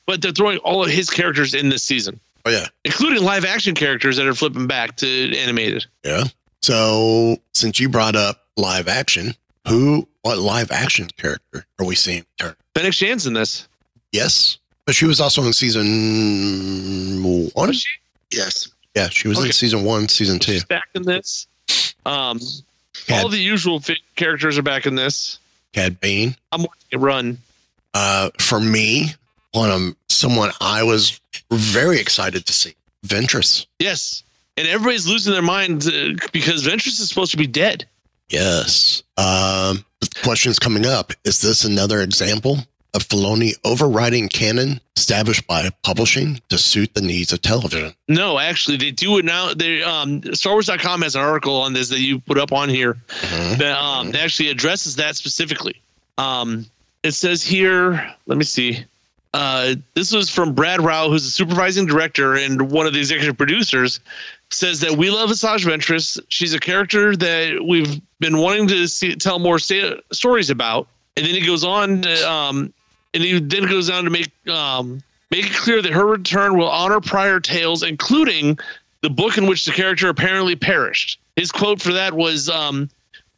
[0.05, 2.67] but they're throwing all of his characters in this season, Oh yeah.
[2.83, 5.85] including live action characters that are flipping back to animated.
[6.03, 6.25] Yeah.
[6.61, 9.33] So since you brought up live action,
[9.65, 12.53] who what live action character are we seeing turn?
[12.75, 13.65] Fennec Shand's in this.
[14.11, 14.57] Yes.
[14.85, 17.67] But she was also in season one.
[17.69, 17.89] Was she?
[18.31, 18.67] Yes.
[18.95, 19.47] Yeah, she was Okay.
[19.47, 20.53] in season one, season two.
[20.53, 21.47] She's back in this.
[22.05, 22.39] Um,
[23.07, 23.81] Cad, all the usual
[24.15, 25.39] characters are back in this.
[25.73, 26.35] Cad Bane.
[26.51, 27.37] I'm watching it run.
[27.93, 29.13] Uh, for me,
[29.51, 31.19] one of someone I was
[31.51, 32.75] very excited to see.
[33.05, 33.65] Ventress.
[33.79, 34.23] Yes.
[34.57, 37.85] And everybody's losing their mind uh, because Ventress is supposed to be dead.
[38.29, 39.03] Yes.
[39.17, 41.13] Um, the questions coming up.
[41.23, 42.57] Is this another example
[42.93, 47.93] of Filoni overriding canon established by publishing to suit the needs of television?
[48.07, 49.53] No, actually, they do it now.
[49.53, 53.57] They um, StarWars.com has an article on this that you put up on here Mhm.
[53.59, 55.75] that um, actually addresses that specifically.
[56.17, 56.65] Um,
[57.03, 58.83] it says here, let me see.
[59.33, 63.37] Uh, this was from Brad Rau, who's the supervising director and one of the executive
[63.37, 63.99] producers.
[64.49, 66.19] Says that we love Asajj Ventress.
[66.29, 70.87] She's a character that we've been wanting to see, tell more sta- stories about.
[71.15, 72.73] And then he goes on, to, um,
[73.13, 76.69] and he then goes on to make um, make it clear that her return will
[76.69, 78.59] honor prior tales, including
[79.01, 81.19] the book in which the character apparently perished.
[81.35, 82.89] His quote for that was, um,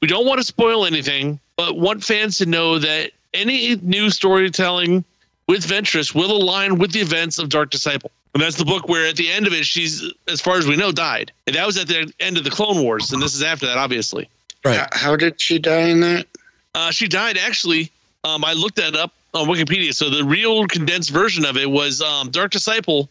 [0.01, 5.03] "We don't want to spoil anything, but want fans to know that any new storytelling
[5.47, 9.07] with Ventress will align with the events of Dark Disciple." And that's the book where,
[9.07, 11.33] at the end of it, she's, as far as we know, died.
[11.47, 13.77] And that was at the end of the Clone Wars, and this is after that,
[13.77, 14.29] obviously.
[14.63, 14.77] Right.
[14.77, 16.27] How, how did she die in that?
[16.73, 17.91] Uh, she died actually.
[18.23, 19.93] Um, I looked that up on Wikipedia.
[19.93, 23.09] So the real condensed version of it was um, Dark Disciple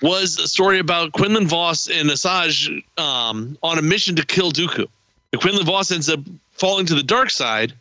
[0.00, 4.86] was a story about Quinlan Vos and Asajj um, on a mission to kill Dooku.
[5.32, 6.20] And Quinlan Vos ends up
[6.52, 7.72] falling to the dark side,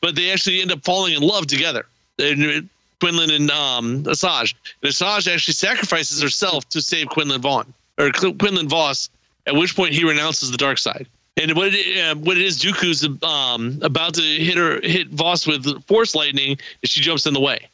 [0.00, 1.86] but they actually end up falling in love together.
[2.18, 2.68] And
[3.00, 4.54] Quinlan and um, Asajj.
[4.82, 9.10] And Asajj actually sacrifices herself to save Quinlan Vaughn or Quinlan Vos.
[9.46, 11.06] At which point he renounces the dark side.
[11.36, 15.46] And what it, uh, what it is, Dooku's um, about to hit her hit Vos
[15.46, 17.68] with force lightning, and she jumps in the way.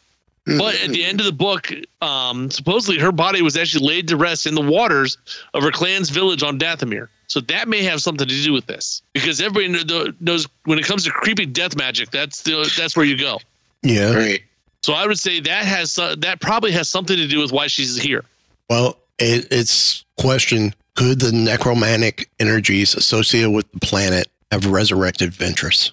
[0.46, 1.70] But at the end of the book,
[2.00, 5.18] um, supposedly her body was actually laid to rest in the waters
[5.54, 7.08] of her clan's village on Dathomir.
[7.28, 10.86] So that may have something to do with this, because everybody kn- knows when it
[10.86, 13.38] comes to creepy death magic, that's the that's where you go.
[13.82, 14.14] Yeah.
[14.14, 14.42] Right.
[14.82, 17.68] So I would say that has uh, that probably has something to do with why
[17.68, 18.24] she's here.
[18.68, 25.92] Well, it, it's question: Could the necromantic energies associated with the planet have resurrected Ventress?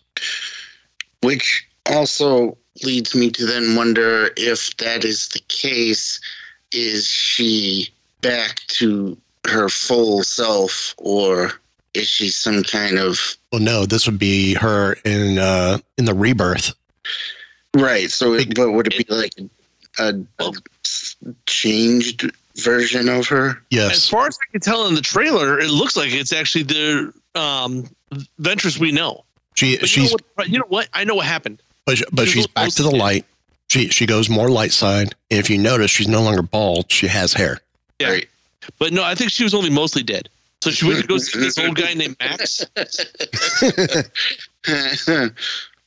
[1.22, 6.20] Which also leads me to then wonder if that is the case,
[6.72, 7.90] is she
[8.22, 11.52] back to her full self or
[11.94, 13.86] is she some kind of Well, no.
[13.86, 16.74] This would be her in uh, in the rebirth.
[17.76, 18.12] right?
[18.12, 19.34] So, it, but would it be like
[20.00, 20.52] a, a
[21.46, 23.62] changed version of her?
[23.70, 23.98] Yes.
[23.98, 27.14] As far as I can tell in the trailer, it looks like it's actually the
[27.36, 27.90] um,
[28.42, 29.24] Ventress we know.
[29.56, 30.90] She But you, know what, you know what?
[30.94, 31.62] I know what happened.
[31.86, 33.26] but, but she's she's back to the little light.
[33.70, 35.16] She she goes more light side.
[35.32, 36.92] And if you notice, she's no longer bald.
[36.92, 37.60] She has hair.
[38.00, 38.12] Yeah.
[38.12, 38.30] Right.
[38.80, 40.30] But no, I think she was only mostly dead.
[40.62, 42.66] So she went to go see this old guy named Max.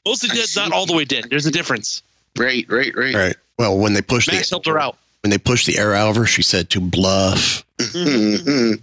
[0.07, 1.27] Mostly I dead, not all the way dead.
[1.29, 2.03] There's a difference.
[2.39, 3.15] right, right, right.
[3.15, 3.37] All right.
[3.59, 4.97] Well, when they pushed Max the helped her out.
[5.23, 7.65] When they pushed the air out of her, she said to bluff.
[7.79, 8.81] Mhm.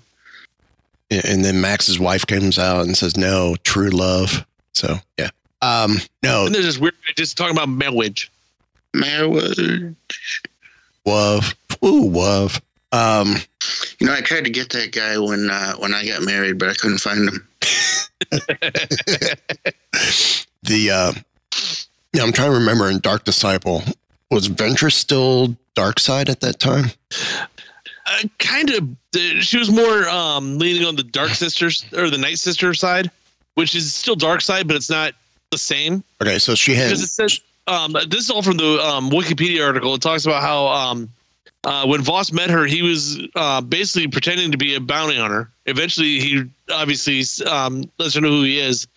[1.10, 5.30] and then Max's wife comes out and says, "No, true love." So yeah,
[5.62, 8.30] um, no, And there's this weird just talking about marriage.
[8.94, 9.96] Marriage.
[11.06, 12.62] wove, ooh, wove.
[12.92, 13.36] Um,
[14.00, 16.70] You know, I tried to get that guy when uh, when I got married, but
[16.70, 17.48] I couldn't find him.
[20.64, 21.14] the uh,
[22.14, 23.84] yeah, I'm trying to remember in Dark Disciple
[24.32, 26.86] was Ventress still dark side at that time?
[28.08, 28.84] uh, kind of
[29.44, 33.12] she was more um leaning on the dark sisters or the night sister side
[33.54, 35.14] which is still dark side but it's not
[35.52, 36.90] the same Okay, so she has.
[36.90, 40.42] because it says um this is all from the um wikipedia article it talks about
[40.42, 41.10] how um
[41.64, 45.50] uh, when Vos met her, he was uh, basically pretending to be a bounty hunter.
[45.66, 48.88] Eventually, he obviously um, lets her know who he is.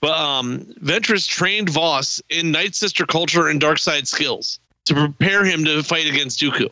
[0.00, 5.44] But um, Ventress trained Vos in Night Sister culture and dark side skills to prepare
[5.44, 6.68] him to fight against Dooku.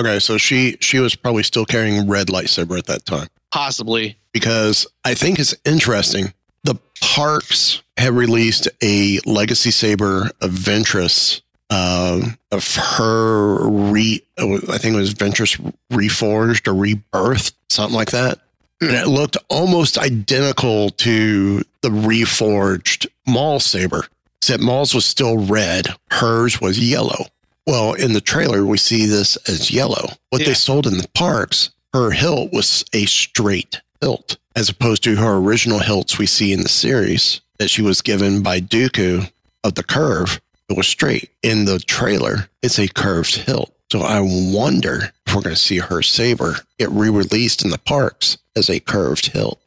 [0.00, 3.28] okay, so she she was probably still carrying red lightsaber at that time.
[3.52, 6.32] Possibly, because I think it's interesting.
[6.64, 11.40] The parks have released a legacy saber of Ventress,
[11.70, 14.22] um, of her re.
[14.38, 15.56] I think it was Ventress
[15.92, 18.40] reforged or rebirthed, something like that.
[18.80, 24.06] And it looked almost identical to the reforged Maul saber,
[24.42, 25.88] except Maul's was still red.
[26.10, 27.26] Hers was yellow.
[27.66, 30.10] Well, in the trailer, we see this as yellow.
[30.30, 30.48] What Yeah.
[30.48, 35.36] they sold in the parks, her hilt was a straight hilt, as opposed to her
[35.36, 39.30] original hilts we see in the series that she was given by Dooku
[39.64, 40.40] of the curve.
[40.68, 41.30] It was straight.
[41.42, 43.72] In the trailer, it's a curved hilt.
[43.90, 47.78] So I wonder if we're going to see her saber get re released in the
[47.78, 49.58] parks as a curved hilt.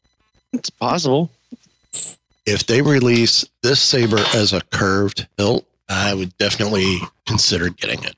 [0.53, 1.29] it's possible.
[2.45, 8.15] If they release this saber as a curved hilt, I would definitely consider getting it.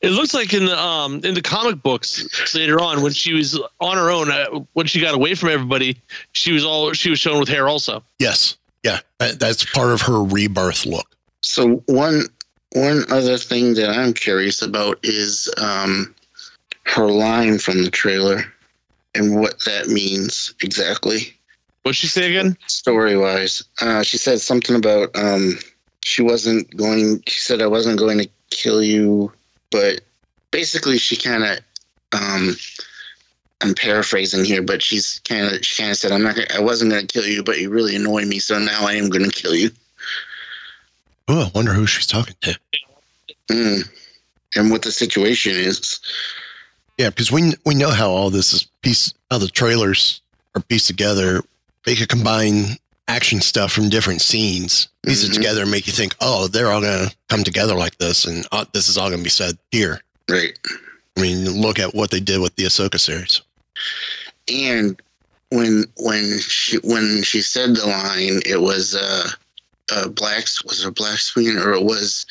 [0.00, 3.58] It looks like in the um in the comic books later on when she was
[3.80, 6.00] on her own uh, when she got away from everybody
[6.32, 8.02] she was all she was shown with hair also.
[8.18, 8.56] Yes.
[8.82, 9.00] Yeah.
[9.18, 11.16] That, that's part of her rebirth look.
[11.40, 12.24] So one
[12.72, 16.14] one other thing that I'm curious about is um,
[16.84, 18.44] her line from the trailer
[19.14, 21.35] and what that means exactly
[21.86, 22.58] What'd she say again?
[22.66, 23.62] story wise.
[23.80, 25.56] Uh, she said something about um,
[26.02, 27.22] she wasn't going.
[27.28, 29.32] She said I wasn't going to kill you,
[29.70, 30.00] but
[30.50, 31.58] basically she kind of.
[32.12, 32.56] Um,
[33.60, 36.34] I'm paraphrasing here, but she's kind of she kind of said I'm not.
[36.34, 38.94] Gonna, I wasn't going to kill you, but you really annoy me, so now I
[38.94, 39.70] am going to kill you.
[41.28, 42.58] Oh, I wonder who she's talking to.
[43.48, 43.88] Mm.
[44.56, 46.00] And what the situation is.
[46.98, 50.20] Yeah, because we we know how all this is piece how the trailers
[50.56, 51.44] are pieced together.
[51.86, 52.76] They could combine
[53.08, 55.34] action stuff from different scenes, piece it Mhm.
[55.34, 58.46] together, and make you think, oh, they're all going to come together like this, and
[58.52, 60.02] uh, this is all going to be said here.
[60.28, 60.58] Right.
[61.16, 63.40] I mean, look at what they did with the Ahsoka series.
[64.48, 65.00] and
[65.50, 69.28] when when she when she said the line it was uh
[69.92, 72.26] a black was it a black screen or it was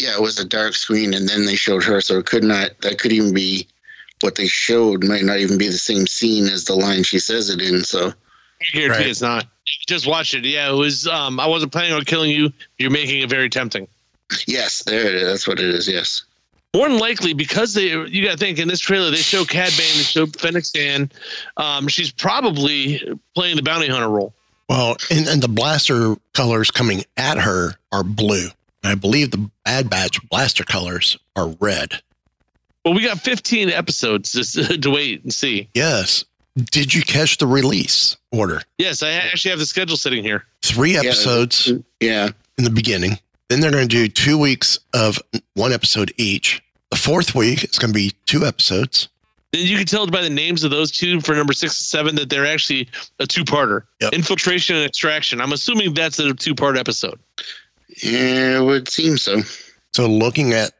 [0.00, 2.70] yeah it was a dark screen and then they showed her so it could not
[2.80, 3.66] that could even be
[4.22, 7.50] what they showed might not even be the same scene as the line she says
[7.50, 8.12] it in so
[8.60, 9.06] I guarantee Right.
[9.08, 9.46] it's not.
[9.86, 10.44] Just watch it.
[10.44, 11.06] Yeah, it was.
[11.06, 12.52] Um, I wasn't planning on killing you.
[12.78, 13.88] You're making it very tempting.
[14.46, 16.24] yes there it is that's what it is yes
[16.74, 19.70] More than likely, because they, you got to think in this trailer they show Cad
[19.78, 21.14] Bane, they show Fennec Shand.
[21.56, 23.00] Um, she's probably
[23.36, 24.34] playing the bounty hunter role.
[24.68, 28.48] Well, and, and the blaster colors coming at her are blue.
[28.82, 31.92] And I believe the Bad Batch blaster colors are red.
[32.84, 35.68] Well, we got 15 episodes to, to wait and see.
[35.72, 36.24] Yes.
[36.70, 38.62] Did you catch the release order?
[38.78, 40.44] Yes, I actually have the schedule sitting here.
[40.62, 43.18] Three episodes yeah in the beginning.
[43.48, 45.20] Then they're going to do two weeks of
[45.54, 46.62] one episode each.
[46.90, 49.08] The fourth week, it's going to be two episodes.
[49.52, 52.14] Then you can tell by the names of those two for number six and seven
[52.16, 52.88] that they're actually
[53.20, 53.82] a two-parter.
[54.00, 54.12] Yep.
[54.14, 55.40] Infiltration and extraction.
[55.40, 57.20] I'm assuming that's a two-part episode.
[58.02, 59.42] yeah it would seem so
[59.94, 60.72] So looking at,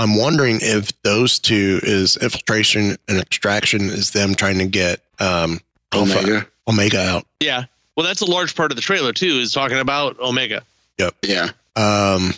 [0.00, 5.60] I'm wondering if those two is infiltration and extraction is them trying to get um,
[5.92, 7.26] Alpha- omega Omega out.
[7.40, 7.64] Yeah.
[7.96, 9.38] Well, that's a large part of the trailer too.
[9.40, 10.62] Is talking about Omega.
[10.98, 11.14] Yep.
[11.22, 12.32] Yeah Um,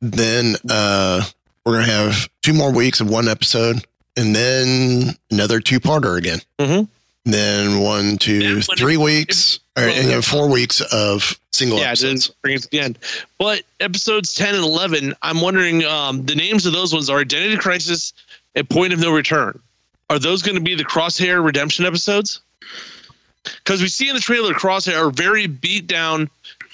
[0.00, 1.22] then uh,
[1.64, 3.84] we're gonna have two more weeks of one episode,
[4.16, 6.40] and then another two-parter again.
[6.58, 6.88] Mhm.
[7.24, 11.86] Then one, two, Yeah, when three weeks, or, and then four weeks of single yeah,
[11.88, 12.28] episodes.
[12.42, 12.98] bring it to the end.
[13.38, 17.56] But episodes 10 and 11, I'm wondering um, the names of those ones are Identity
[17.56, 18.12] Crisis
[18.54, 19.58] and Point of No Return.
[20.10, 22.40] Are those going to be the Crosshair Redemption episodes?
[23.44, 26.28] Because we see in the trailer Crosshair are very beat down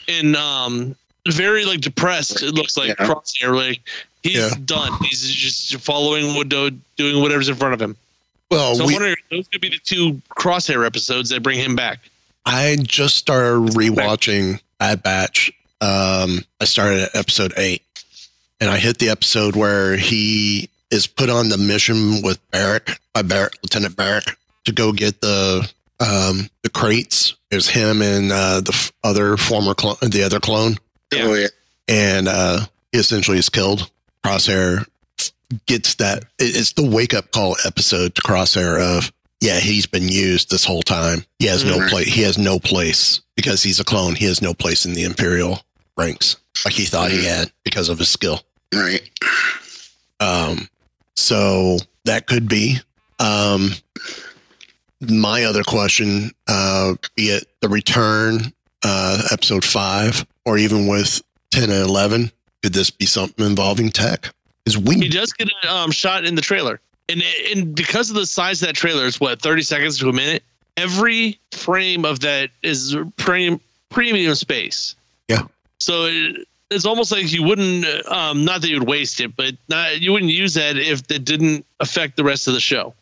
[0.09, 0.95] and um,
[1.29, 2.43] very like depressed.
[2.43, 3.07] It looks like Yeah.
[3.07, 3.81] Crosshair, like
[4.23, 4.51] he's Yeah.
[4.65, 4.93] done.
[5.03, 6.81] He's just following what doing
[7.21, 7.97] whatever's in front of him.
[8.51, 11.59] Well, So I'm we, wondering if those could be the two Crosshair episodes that bring
[11.59, 11.99] him back.
[12.47, 15.51] I just started rewatching Bad Batch.
[15.80, 17.82] Um, I started at episode eight,
[18.61, 23.22] and I hit the episode where he is put on the mission with Barrack by
[23.22, 25.70] Barrack, Lieutenant Barrack, to go get the
[26.01, 27.34] um, the crates.
[27.51, 30.76] There's him and uh, the f- other former clone, the other clone,
[31.12, 31.22] Yeah.
[31.24, 31.49] oh yeah
[31.86, 32.61] and uh,
[32.92, 33.90] he essentially is killed.
[34.24, 34.86] Crosshair
[35.66, 36.24] gets that.
[36.38, 39.12] It's the wake up call episode to Crosshair of
[39.45, 41.24] yeah, he's been used this whole time.
[41.38, 41.90] He has no Mhm.
[41.90, 42.07] place.
[42.09, 44.14] He has no place because he's a clone.
[44.14, 45.62] He has no place in the Imperial
[45.97, 47.24] ranks like he thought he Mhm.
[47.36, 48.42] had because of his skill.
[48.72, 49.03] Right.
[50.20, 50.68] Um,
[51.16, 52.80] so that could be.
[53.18, 53.74] Um,
[55.01, 61.64] my other question, uh, be it the return, uh, episode five, or even with 10
[61.70, 62.32] and 11,
[62.62, 64.32] could this be something involving tech?
[64.64, 68.17] Because He we, does get a um, shot in the trailer, and and because of
[68.17, 70.43] the size of that trailer, it's what thirty seconds to a minute.
[70.77, 74.97] Every frame of that is premium premium space.
[75.29, 75.43] Yeah.
[75.79, 79.55] So it, it's almost like you wouldn't, um, not that you would waste it, but
[79.69, 82.95] not, you wouldn't use that if it didn't affect the rest of the show.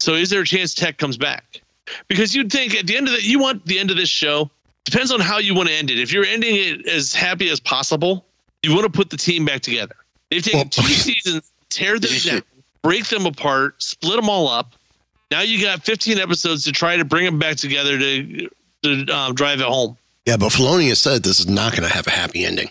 [0.00, 1.60] So is there a chance Tech comes back?
[2.06, 4.50] Because you'd think at the end of the, you want the end of this show.
[4.84, 5.98] Depends on how you want to end it.
[5.98, 8.24] If you're ending it as happy as possible,
[8.62, 9.96] you want to put the team back together.
[10.30, 12.42] They've taken Well- two seasons, tear them down,
[12.88, 14.72] break them apart, split them all up.
[15.30, 18.48] Now you got 15 episodes to try to bring them back together to
[18.82, 19.98] to um, drive it home.
[20.24, 22.70] yeah, but Filoni has said this is not going to have a happy ending.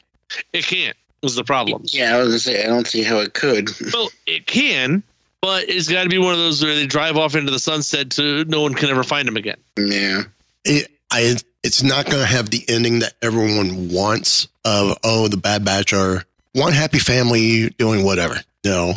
[0.53, 0.97] It can't.
[1.21, 1.83] Was the problem?
[1.85, 3.69] Yeah, I was gonna say I don't see how it could.
[3.93, 5.03] Well, it can,
[5.41, 8.11] but it's got to be one of those where they drive off into the sunset
[8.11, 9.57] to no one can ever find them again.
[9.77, 10.23] Yeah.
[10.65, 15.37] It, I, it's not going to have the ending that everyone wants of, oh, the
[15.37, 18.39] Bad Batch are one happy family doing whatever.
[18.63, 18.95] No,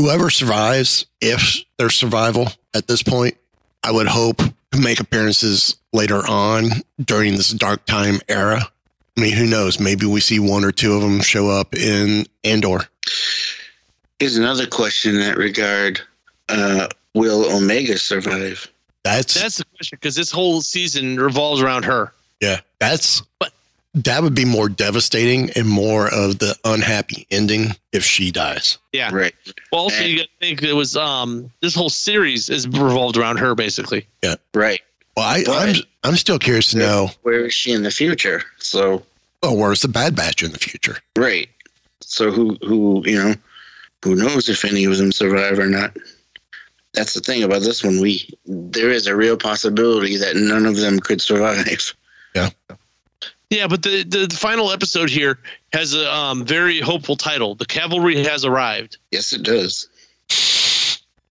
[0.00, 3.36] whoever survives, if there's survival at this point,
[3.84, 6.70] I would hope to make appearances later on
[7.04, 8.62] during this dark time era.
[9.16, 9.78] I mean, who knows?
[9.78, 12.80] Maybe we see one or two of them show up in Andor.
[14.18, 16.00] Here's another question in that regard.
[16.48, 18.66] Uh, will Omega survive?
[19.02, 22.12] That's, That's the question because this whole season revolves around her.
[22.40, 23.52] yeah, that's But-
[23.94, 28.78] that would be more devastating and more of the unhappy ending if she dies.
[28.92, 29.10] Yeah.
[29.12, 29.34] Right.
[29.72, 33.38] Well, also you got to think it was um this whole series is revolved around
[33.38, 34.06] her basically.
[34.22, 34.36] Yeah.
[34.54, 34.80] Right.
[35.16, 35.74] Well, I, But- I'm
[36.04, 37.10] I'm still curious to know.
[37.22, 38.42] Where is she in the future?
[38.58, 39.04] So
[39.42, 40.98] Oh, where's the Bad Batch in the future?
[41.16, 41.48] right.
[42.02, 43.34] So who who you know
[44.04, 45.96] who knows if any of them survive or not?
[46.94, 48.00] That's the thing about this one.
[48.00, 51.94] We there is a real possibility that none of them could survive.
[52.34, 52.50] Yeah,
[53.68, 55.38] but the, the the final episode here
[55.72, 57.54] has a um very hopeful title.
[57.54, 58.96] The cavalry has arrived.
[59.10, 59.88] Yes, it does.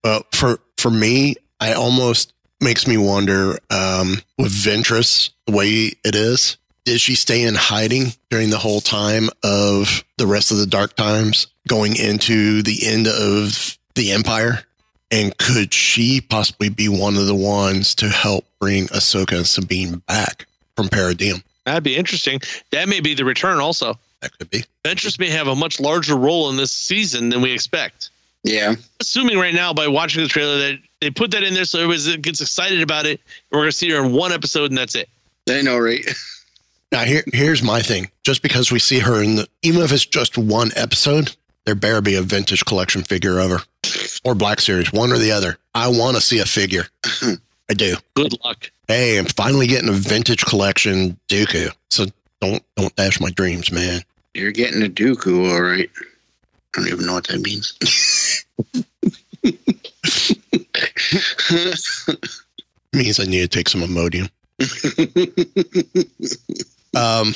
[0.04, 6.14] Well, for for me, I almost makes me wonder um, with Ventress the way it
[6.14, 6.56] is.
[6.84, 10.96] Did she stay in hiding during the whole time of the rest of the dark
[10.96, 14.64] times, going into the end of the Empire?
[15.10, 19.96] And could she possibly be one of the ones to help bring Ahsoka and Sabine
[20.06, 20.46] back
[20.76, 21.42] from Peridea?
[21.66, 22.40] That'd be interesting.
[22.70, 23.98] That may be the return also.
[24.20, 24.64] That could be.
[24.84, 28.10] Ventress may have a much larger role in this season than we expect.
[28.42, 28.74] Yeah.
[29.00, 32.16] Assuming right now by watching the trailer that they put that in there so everybody
[32.18, 33.20] gets excited about it.
[33.50, 35.08] We're gonna see her in one episode and that's it.
[35.48, 36.04] I know, right?
[36.92, 38.10] Now here here's my thing.
[38.24, 41.36] Just because we see her in the even if it's just one episode,
[41.66, 43.58] there better be a vintage collection figure of her.
[44.24, 45.58] Or Black Series, one or the other.
[45.74, 46.86] I want to see a figure.
[47.70, 47.96] I do.
[48.14, 48.70] Good luck.
[48.88, 51.72] Hey, I'm finally getting a vintage collection Dooku.
[51.88, 52.06] So
[52.40, 54.00] don't don't dash my dreams, man.
[54.34, 55.88] You're getting a Dooku, all right.
[55.96, 56.02] I
[56.72, 57.78] don't even know what that means.
[62.92, 64.28] means I need to take some Imodium.
[66.96, 67.32] um,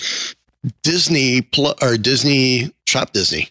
[0.83, 3.51] Disney pl- or Disney Shop Disney,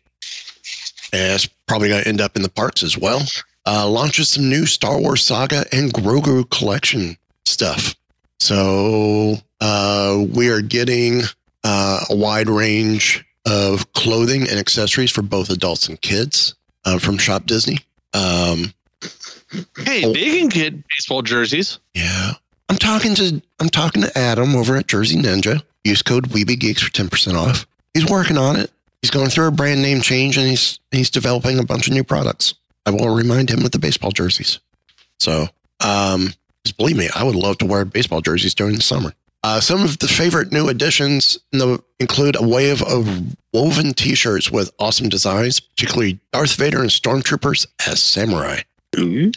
[1.14, 3.22] and it's probably going to end up in the parks as well.
[3.66, 7.96] Uh, launches some new Star Wars Saga and Grogu collection stuff.
[8.40, 11.22] So uh, we are getting
[11.64, 16.56] uh, a wide range of clothing and accessories for both adults and kids
[16.86, 17.80] uh, from Shop Disney.
[18.14, 18.74] Um,
[19.78, 20.14] Hey, Oh.
[20.14, 21.78] they can get baseball jerseys.
[21.94, 22.32] Yeah.
[22.70, 25.62] I'm talking to I'm talking to Adam over at Jersey Ninja.
[25.84, 27.68] Use code Weeby Geeks for ten percent off.
[27.94, 28.72] He's working on it.
[29.04, 32.04] He's going through a brand name change and he's he's developing a bunch of new
[32.04, 32.56] products.
[32.86, 34.60] I will remind him with the baseball jerseys.
[35.20, 35.48] So
[35.80, 39.14] um just believe me, I would love to wear baseball jerseys during the summer.
[39.44, 43.06] Uh, some of the favorite new additions in the, include a wave of
[43.52, 48.62] woven T-shirts with awesome designs, particularly Darth Vader and Stormtroopers as samurai.
[48.98, 49.32] Ooh.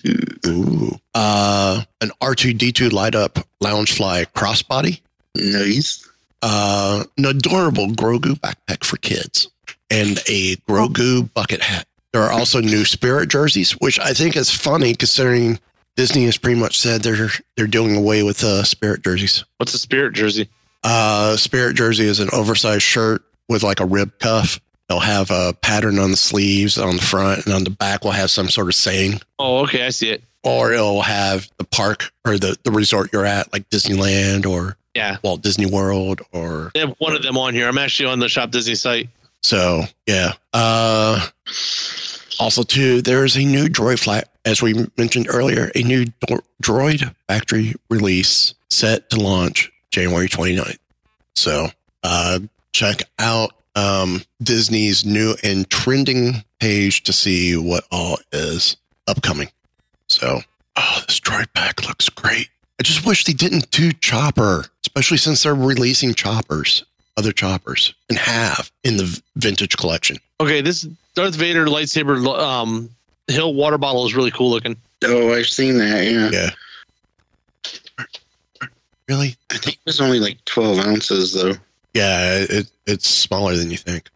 [0.47, 1.01] Ooh.
[1.14, 5.01] Uh, an R2D2 light up Loungefly crossbody.
[5.34, 6.09] Nice.
[6.40, 9.49] Uh, an adorable Grogu backpack for kids
[9.90, 11.88] and a Grogu bucket hat.
[12.16, 15.60] There are also new Spirit jerseys, which I think is funny considering
[15.96, 19.44] Disney has pretty much said they're they're doing away with uh, Spirit jerseys.
[19.58, 20.48] What's a spirit jersey?
[20.82, 24.58] Uh, Spirit jersey is an oversized shirt with like a rib cuff
[24.88, 28.12] They'll have a pattern on the sleeves, on the front, and on the back will
[28.12, 29.20] have some sort of saying.
[29.38, 30.22] Oh, okay, I see it.
[30.42, 35.18] Or it'll have the park or the, the resort you're at, like Disneyland or Yeah,
[35.22, 37.68] Walt Disney World or they have one of them on here.
[37.68, 39.10] I'm actually on the Shop Disney site.
[39.47, 40.32] So yeah.
[40.53, 41.24] Uh
[42.40, 46.05] also too, there's a new droid flat as we mentioned earlier, a new
[46.61, 50.78] droid factory release set to launch January 29th.
[51.36, 51.68] So
[52.03, 52.40] uh
[52.72, 58.76] check out um Disney's new and trending page to see what all is
[59.07, 59.51] upcoming.
[60.09, 60.40] So
[60.74, 62.49] oh this droid pack looks great.
[62.80, 66.84] I just wish they didn't do Chopper, especially since they're releasing choppers,
[67.16, 70.18] other choppers, and have in the vintage collection.
[70.40, 70.82] Okay, this
[71.14, 72.90] Darth Vader lightsaber um,
[73.28, 74.76] hill water bottle is really cool looking.
[75.04, 76.04] Oh, I've seen that.
[76.04, 76.30] Yeah.
[76.30, 76.50] Yeah.
[79.08, 79.36] Really?
[79.50, 81.52] I think it was only like 12 ounces, though.
[81.94, 84.10] Yeah, it, it's smaller than you think.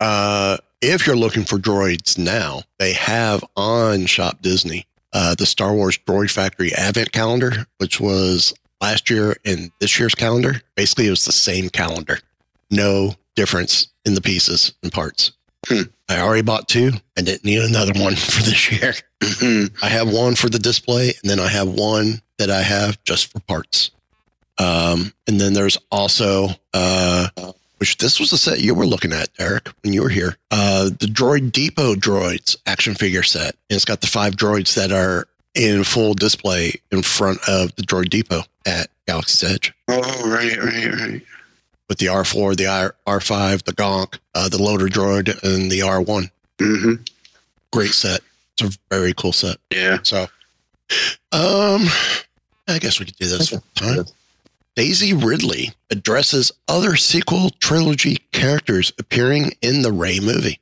[0.00, 5.74] Uh, if you're looking for droids now, they have on Shop Disney uh, the Star
[5.74, 10.60] Wars Droid Factory Advent Calendar, which was last year and this year's calendar.
[10.74, 12.18] Basically, it was the same calendar,
[12.70, 15.32] no difference in the pieces and parts.
[15.68, 15.82] Hmm.
[16.08, 16.92] I already bought two.
[17.18, 18.94] I didn't need another one for this year.
[19.20, 19.72] Mhm.
[19.82, 23.32] I have one for the display, and then I have one that I have just
[23.32, 23.90] for parts.
[24.58, 27.28] Um, and then there's also, uh,
[27.78, 30.36] which this was the set you were looking at, Eric, when you were here.
[30.50, 33.54] Uh, the Droid Depot droids action figure set.
[33.68, 37.82] And it's got the five droids that are in full display in front of the
[37.82, 41.22] Droid Depot at Galaxy's Edge Oh, right, right, right.
[41.88, 46.30] with the R4, the R- R5, the Gonk, uh, the loader droid, and the R1.
[46.58, 47.02] Mm-hmm.
[47.72, 48.20] Great set.
[48.58, 49.56] It's a very cool set.
[49.70, 49.98] Yeah.
[50.02, 50.22] So,
[51.32, 51.84] um,
[52.68, 54.04] I guess we could do this one time.
[54.74, 60.60] Daisy Ridley addresses other sequel trilogy characters appearing in the Rey movie.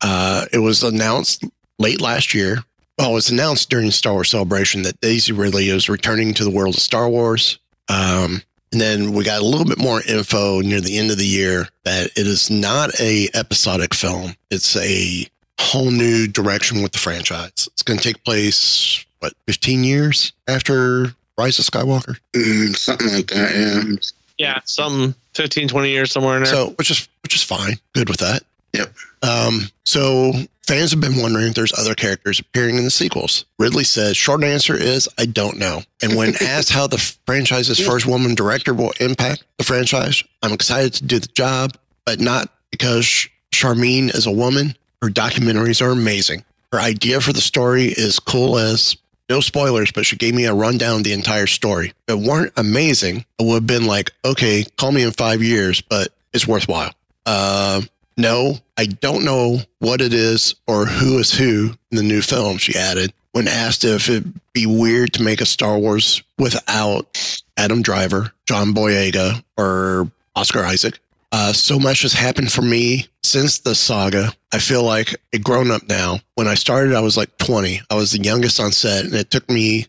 [0.00, 1.44] Uh, it was announced
[1.78, 2.58] late last year.
[2.98, 6.50] Well, it was announced during Star Wars Celebration that Daisy Ridley is returning to the
[6.50, 7.58] world of Star Wars.
[7.88, 8.42] Um,
[8.72, 11.68] and then we got a little bit more info near the end of the year
[11.84, 14.34] that it is not a episodic film.
[14.50, 15.26] It's a
[15.60, 17.68] whole new direction with the franchise.
[17.72, 22.18] It's going to take place what 15 years after Rise of Skywalker.
[22.34, 23.94] Mm, something like that, yeah.
[24.38, 26.52] Yeah, some 15, 20 years somewhere in there.
[26.52, 27.74] So, which is which is fine.
[27.92, 28.42] Good with that.
[28.72, 28.94] Yep.
[29.22, 30.32] Um, so
[30.68, 33.46] fans have been wondering if there's other characters appearing in the sequels.
[33.58, 35.80] Ridley says, short answer is I don't know.
[36.02, 40.92] And when asked how the franchise's first woman director will impact the franchise, I'm excited
[40.94, 41.72] to do the job,
[42.04, 44.76] but not because Sharmeen is a woman.
[45.00, 46.44] Her documentaries are amazing.
[46.70, 48.94] Her idea for the story is cool as
[49.30, 51.94] no spoilers, but she gave me a rundown of the entire story.
[52.08, 55.80] If it weren't amazing, I would have been like, okay, call me in five years,
[55.80, 56.92] but it's worthwhile.
[57.24, 57.82] Uh,
[58.18, 62.58] no, I don't know what it is or who is who in the new film,
[62.58, 63.12] she added.
[63.32, 68.74] When asked if it'd be weird to make a Star Wars without Adam Driver, John
[68.74, 70.98] Boyega, or Oscar Isaac.
[71.30, 74.32] Uh, so much has happened for me since the saga.
[74.52, 76.20] I feel like a grown up now.
[76.34, 77.82] When I started, I was like 20.
[77.90, 79.86] I was the youngest on set, and it took me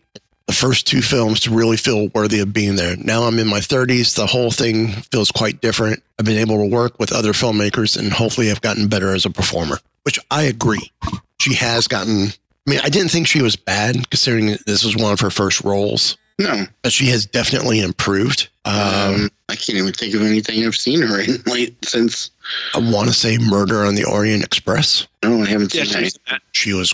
[0.49, 2.95] the first two films to really feel worthy of being there.
[2.97, 4.15] Now I'm in my 30s.
[4.15, 6.01] The whole thing feels quite different.
[6.17, 9.29] I've been able to work with other filmmakers, and hopefully, I've gotten better as a
[9.29, 10.91] performer, which I agree.
[11.39, 12.29] She has gotten.
[12.65, 15.63] I mean, I didn't think she was bad considering this was one of her first
[15.63, 16.65] roles, No.
[16.81, 18.49] but she has definitely improved.
[18.65, 22.31] Um, Um, I can't even think of anything I've seen her in late since.
[22.73, 25.05] I want to say Murder on the Orient Express.
[25.23, 26.21] No, I haven't yeah, seen she's that.
[26.31, 26.41] that.
[26.53, 26.91] She was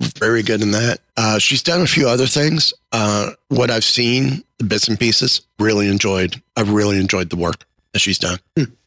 [0.00, 1.00] very good in that.
[1.16, 2.72] Uh, she's done a few other things.
[2.92, 6.40] Uh, what I've seen, the bits and pieces, really enjoyed.
[6.56, 8.38] I've really enjoyed the work that she's done.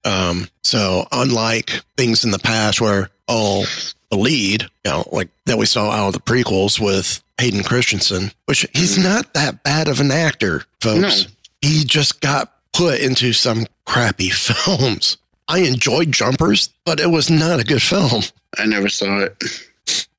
[0.06, 3.66] Um, so unlike things in the past where, oh,
[4.10, 8.32] the lead, you know, like that we saw out of the prequels with Hayden Christensen,
[8.46, 11.26] which he's not that bad of an actor, folks.
[11.26, 11.32] No.
[11.62, 15.18] He just got put into some crappy films.
[15.48, 18.24] I enjoyed Jumpers, but it was not a good film
[18.58, 19.38] I never saw it.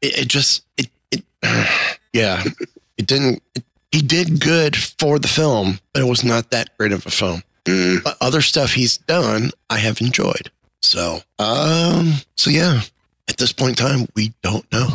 [0.03, 1.24] It, it just it, it
[2.12, 2.42] yeah.
[2.98, 6.92] It didn't it, he did good for the film but it was not that great
[6.92, 7.42] of a film.
[7.64, 8.03] Mm.
[8.03, 10.50] but other stuff he's done i have enjoyed.
[10.82, 12.80] So um so yeah.
[13.28, 14.88] At this point in time we don't know.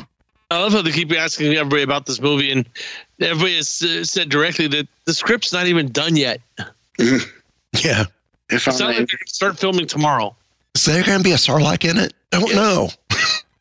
[0.51, 2.65] I love how they keep asking everybody about this movie, and
[3.19, 6.39] everybody has uh, said directly that the script's not even done yet.
[6.97, 8.05] yeah.
[8.49, 10.35] I It found sounds that, like start filming tomorrow.
[10.75, 12.13] is there gonna be a sarlacc in it?
[12.31, 12.55] I don't Yes.
[12.55, 12.89] know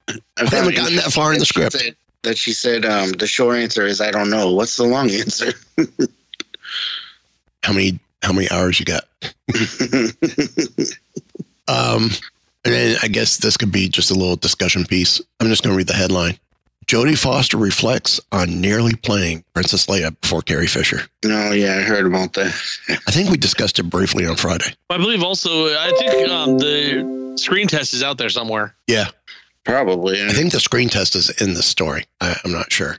[0.08, 2.84] I i haven't gotten that far in the script that she said- That she said
[2.84, 4.52] um, the short answer is I don't know.
[4.52, 5.52] What's the long answer?
[7.62, 9.04] how many how many hours you got
[11.68, 12.10] um
[12.64, 15.20] And then I guess this could be just a little discussion piece.
[15.40, 16.38] I'm just going to read the headline.
[16.86, 21.00] Jodie Foster reflects on nearly playing Princess Leia before Carrie Fisher.
[21.24, 22.46] No, yeah, I heard about that.
[23.08, 24.72] I think we discussed it briefly on Friday.
[24.90, 28.74] I believe also, I think um, the screen test is out there somewhere.
[28.86, 29.06] Yeah,
[29.66, 30.24] Probably.
[30.24, 32.04] I think the screen test is in the story.
[32.20, 32.96] I, I'm not sure.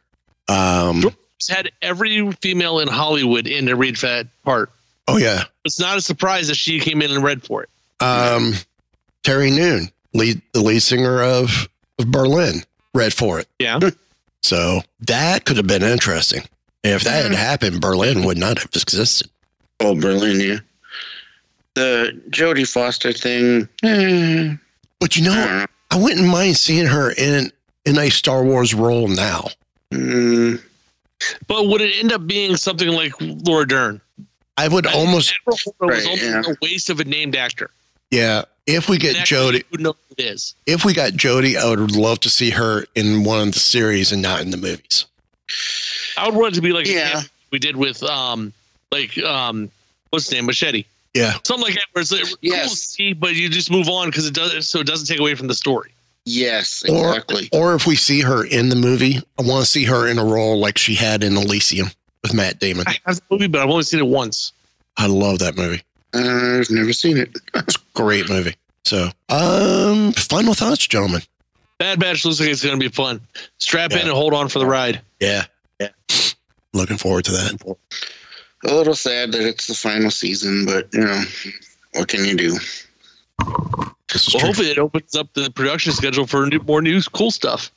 [0.50, 1.04] Um,
[1.38, 4.70] It's had every female in Hollywood in to read that part.
[5.08, 7.70] oh yeah, It's not a surprise that she came in and read for it.
[8.02, 8.54] um,
[9.24, 11.68] Terri Nunn, lead the lead singer of,
[12.00, 12.64] of Berlin,
[12.94, 13.48] read for it.
[13.60, 13.80] Yeah.
[14.44, 16.44] So that could have been interesting.
[16.84, 19.30] If that had happened, Berlin would not have existed.
[19.82, 20.60] Oh, Berlin, yeah.
[21.74, 23.68] The Jodie Foster thing.
[23.84, 24.56] Eh,
[25.02, 25.66] But you know, don't know.
[25.92, 27.52] I wouldn't mind seeing her in
[27.86, 29.48] in a Star Wars role now.
[29.94, 30.62] Mm,
[31.48, 34.02] But would it end up being something like Laura Dern?
[34.58, 36.54] I would almost, Admiral was Right, almost yeah.
[36.54, 37.70] a waste of a named actor.
[38.12, 38.44] yeah.
[38.66, 40.54] If we get An actor you Jodie, would know who it is.
[40.66, 44.12] if we got Jodie, I would love to see her in one of the series
[44.12, 45.06] and not in the movies.
[46.18, 47.22] I would want it to be like Yeah.
[47.52, 48.52] we did with um
[48.92, 49.72] like um
[50.10, 50.84] what's his name machete
[51.18, 54.08] Yeah, something like that where it's like, cool to see, but you just move on
[54.10, 55.92] because it does so it doesn't take away from the story.
[56.26, 57.50] yes, exactly.
[57.52, 60.26] or if we see her in the movie, I want to see her in a
[60.26, 61.90] role like she had in Elysium
[62.22, 62.86] with Matt Damon.
[62.88, 64.52] I have the movie, but I've only seen it once.
[64.98, 65.82] I love that movie.
[66.14, 67.38] I've never seen it.
[67.56, 68.56] It's a great movie.
[68.86, 71.22] So, um, final thoughts, gentlemen.
[71.78, 73.22] Bad Batch looks like it's going to be fun.
[73.60, 75.02] Strap in and hold on for the ride.
[75.20, 75.46] Yeah,
[75.80, 75.90] Yeah.
[76.74, 77.78] Looking forward to that.
[78.68, 81.24] A little sad that it's the final season, but you know,
[81.94, 82.58] what can you do?
[83.40, 84.40] Well, true.
[84.40, 87.72] hopefully it opens up the production schedule for new, more new cool stuff.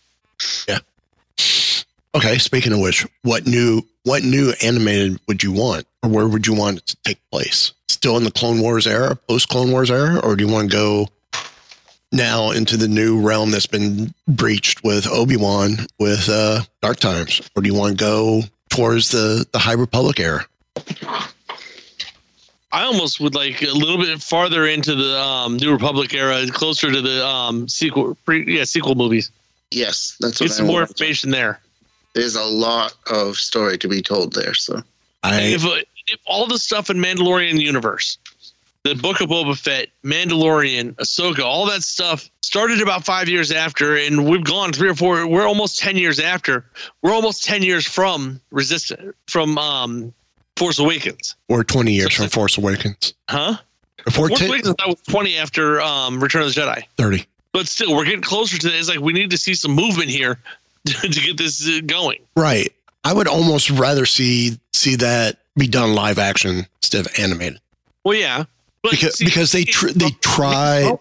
[0.68, 0.78] Yeah.
[2.14, 6.46] Okay, speaking of which, what new what new animated would you want, or where would
[6.46, 7.72] you want it to take place?
[7.88, 10.76] Still in the Clone Wars era, post Clone Wars era, or do you want to
[10.76, 11.08] go
[12.12, 17.48] now into the new realm that's been breached with Obi Wan with uh, Dark Times,
[17.54, 20.44] or do you want to go towards the the High Republic era?
[22.72, 26.90] I almost would like a little bit farther into the um, New Republic era, closer
[26.92, 29.30] to the um, sequel, pre, yeah, sequel movies.
[29.72, 30.90] Yes, that's what Get I more want.
[30.90, 31.60] information there.
[32.14, 34.54] There's a lot of story to be told there.
[34.54, 34.82] So
[35.22, 38.18] I if, uh, if all the stuff in Mandalorian universe,
[38.84, 43.96] the Book of Boba Fett, Mandalorian, Ahsoka, all that stuff started about five years after,
[43.96, 45.26] and we've gone three or four.
[45.26, 46.64] We're almost ten years after.
[47.02, 50.12] We're almost ten years from Resistance, from um,
[50.60, 53.14] Force Awakens, we're twenty years from Force Awakens.
[53.30, 53.56] huh?
[54.04, 56.82] Before Force 10, Awakens, I was twenty after um, Return of the Jedi.
[56.98, 57.24] 30.
[57.54, 58.78] But still, we're getting closer to this.
[58.80, 60.38] It's like we need to see some movement here
[60.86, 62.18] to get this uh, going.
[62.36, 62.70] Right.
[63.04, 67.58] I would almost rather see see that be done live action instead of animated
[68.04, 68.44] Well, yeah,
[68.82, 70.92] because see, because they tr- they try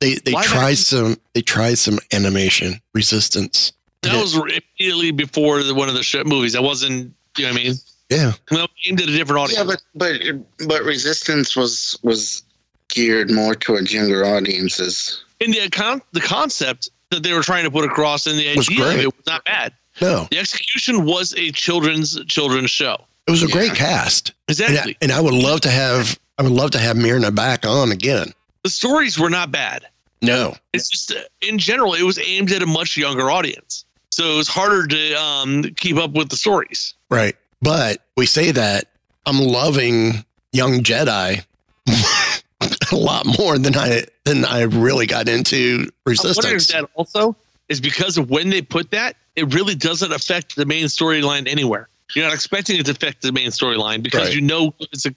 [0.00, 3.72] they they action- some they try some animation resistance.
[4.02, 6.52] that was immediately before the, one of the sh- movies.
[6.52, 7.74] That wasn't, you know what I mean?
[8.10, 8.32] Yeah.
[8.50, 9.58] Well, aimed at a different audience.
[9.58, 9.82] yeah, audience.
[9.94, 10.12] but
[10.58, 12.42] but but Resistance was was
[12.88, 15.22] geared more towards younger audiences.
[15.40, 18.68] and the con- the concept that they were trying to put across and the Was
[18.68, 19.00] idea of great.
[19.04, 19.72] it was not bad.
[20.00, 20.26] No.
[20.30, 23.04] The execution was a children's children's show.
[23.26, 23.52] It was a Yeah.
[23.52, 24.30] great cast.
[24.48, 24.92] And Exactly.
[24.94, 27.92] I, and I would love to have I would love to have Myrna back on
[27.92, 28.32] again.
[28.62, 29.86] the stories were not bad.
[30.22, 30.56] No.
[30.72, 34.36] It's just uh, in general, it was aimed at a much younger audience, so it
[34.36, 36.94] was harder to um, keep up with the stories.
[37.10, 37.36] Right.
[37.60, 38.86] But we say that
[39.26, 41.44] I'm loving Young Jedi
[42.92, 46.66] a lot more than I than I really got into I wonder if Resistance.
[46.68, 47.36] that also
[47.68, 51.88] is because of when they put that, it really doesn't affect the main storyline anywhere.
[52.14, 54.34] You're not expecting it to affect the main storyline because Right.
[54.34, 55.14] you know it's a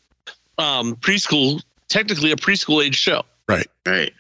[0.62, 3.24] um, preschool, technically a preschool age show.
[3.48, 3.68] Right.
[3.86, 4.14] Right.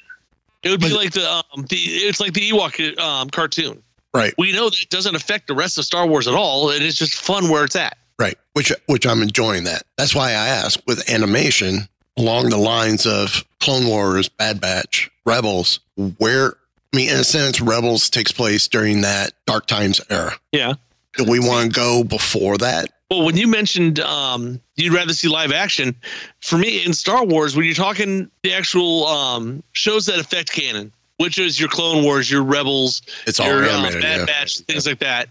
[0.63, 3.81] It would be But- like the um, the it's like the Ewok um, cartoon.
[4.13, 4.33] Right.
[4.37, 6.97] We know that it doesn't affect the rest of Star Wars at all, and it's
[6.97, 7.97] just fun where it's at.
[8.21, 8.37] Right.
[8.53, 9.81] Which which I'm enjoying that.
[9.97, 15.79] That's why I ask with animation along the lines of Clone Wars, Bad Batch, Rebels,
[16.19, 16.53] where
[16.93, 20.33] I mean in a sense Rebels takes place during that Dark Times era.
[20.51, 20.73] Yeah.
[21.17, 22.89] Do we want to go before that?
[23.09, 25.95] Well, when you mentioned um, you'd rather see live action,
[26.41, 30.93] for me in Star Wars, when you're talking the actual um, shows that affect canon,
[31.17, 34.01] which is your Clone Wars, your Rebels, It's all your uh, animated.
[34.01, 34.25] Bad yeah.
[34.25, 35.27] Batch, things like that.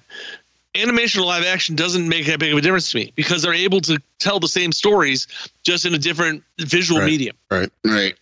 [0.77, 3.53] Animation or live action doesn't make that big of a difference to me because they're
[3.55, 5.27] able to tell the same stories
[5.65, 7.07] just in a different visual Right.
[7.11, 7.37] medium.
[7.51, 7.71] Right.
[7.85, 8.15] Right.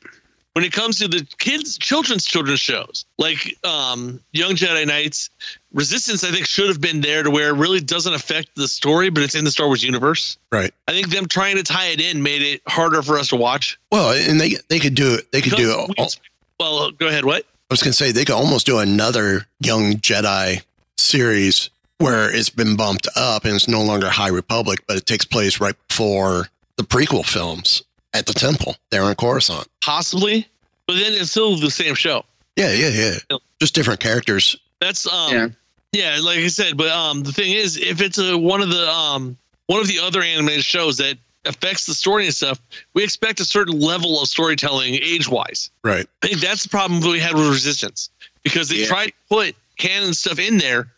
[0.54, 5.30] When it comes to the kids, children's children's shows like um, Young Jedi Knights,
[5.72, 9.10] Resistance, I think should have been there to where it really doesn't affect the story,
[9.10, 10.36] but it's in the Star Wars universe.
[10.50, 10.72] Right.
[10.88, 13.78] I think them trying to tie it in made it harder for us to watch.
[13.92, 15.30] Well, and they they could do it.
[15.30, 15.88] They could do it.
[15.90, 16.10] we All,
[16.58, 17.24] Well, go ahead.
[17.26, 17.44] What?
[17.70, 20.62] I was going to say they could almost do another Young Jedi
[20.96, 21.68] series
[21.98, 25.60] where it's been bumped up and it's no longer High Republic, but it takes place
[25.60, 27.82] right before the prequel films
[28.14, 29.66] at the temple there in Coruscant.
[29.82, 30.46] Possibly,
[30.86, 32.24] but then it's still the same show.
[32.56, 32.88] Yeah, yeah,
[33.30, 33.36] yeah.
[33.60, 34.56] Just different characters.
[34.80, 35.48] That's um, Yeah.
[35.92, 36.18] yeah.
[36.22, 36.76] like I said.
[36.76, 39.36] But um, the thing is, if it's a one of the um
[39.66, 42.60] one of the other animated shows that affects the story and stuff,
[42.94, 45.70] we expect a certain level of storytelling age wise.
[45.84, 46.06] Right.
[46.22, 48.10] I think that's the problem that we had with Resistance
[48.42, 48.86] because they Yeah.
[48.86, 50.88] tried to put canon stuff in there,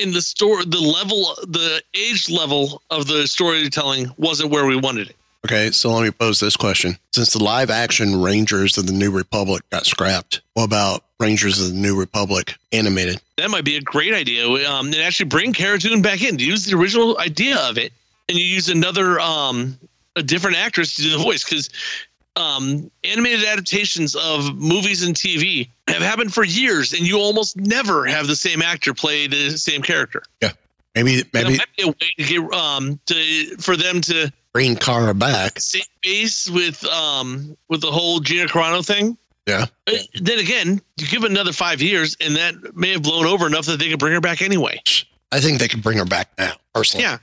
[0.00, 5.10] and the story, the level, the age level of the storytelling wasn't where we wanted
[5.10, 5.16] it.
[5.46, 6.98] Okay, so let me pose this question.
[7.14, 11.68] Since the live action Rangers of the New Republic got scrapped, what about Rangers of
[11.68, 13.20] the New Republic animated?
[13.38, 14.46] That might be a great idea.
[14.70, 16.38] Um, and actually bring Cara Dune back in.
[16.38, 17.92] Use the original idea of it,
[18.28, 19.78] and you use another, um,
[20.14, 21.70] a different actress to do the voice because.
[22.36, 28.06] Um, animated adaptations of movies and TV have happened for years, and you almost never
[28.06, 30.22] have the same actor play the same character.
[30.40, 30.52] Yeah,
[30.94, 35.12] maybe maybe might be a way to get um to for them to bring Cara
[35.12, 35.58] back.
[35.60, 39.18] save face with um with the whole Gina Carano thing.
[39.46, 39.66] Yeah.
[39.88, 43.66] Uh, Then again, you give another five years, and that may have blown over enough
[43.66, 44.80] that they could bring her back anyway.
[45.32, 47.04] I think they could bring her back now, personally.
[47.04, 47.18] Yeah.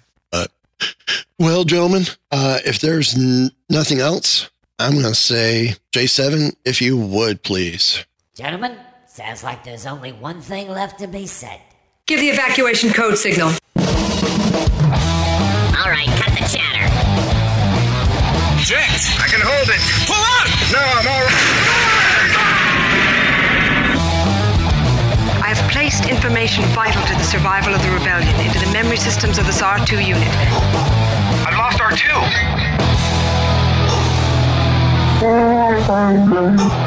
[1.39, 4.49] Well, gentlemen, uh, if there's n- nothing else,
[4.79, 8.05] I'm going to say J7, if you would, please.
[8.35, 11.59] Gentlemen, sounds like there's only one thing left to be said.
[12.05, 13.47] Give the evacuation code signal.
[13.47, 13.53] All
[15.89, 16.85] right, cut the chatter.
[18.61, 19.17] Jinx!
[19.17, 19.81] I can hold it.
[20.05, 20.45] Pull out!
[20.71, 21.33] No, I'm all right.
[25.41, 29.39] I have placed information vital to the survival of the rebellion into the memory systems
[29.39, 30.29] of this R2 unit.
[31.47, 32.76] I've lost R2.
[35.19, 36.77] Oh, my God.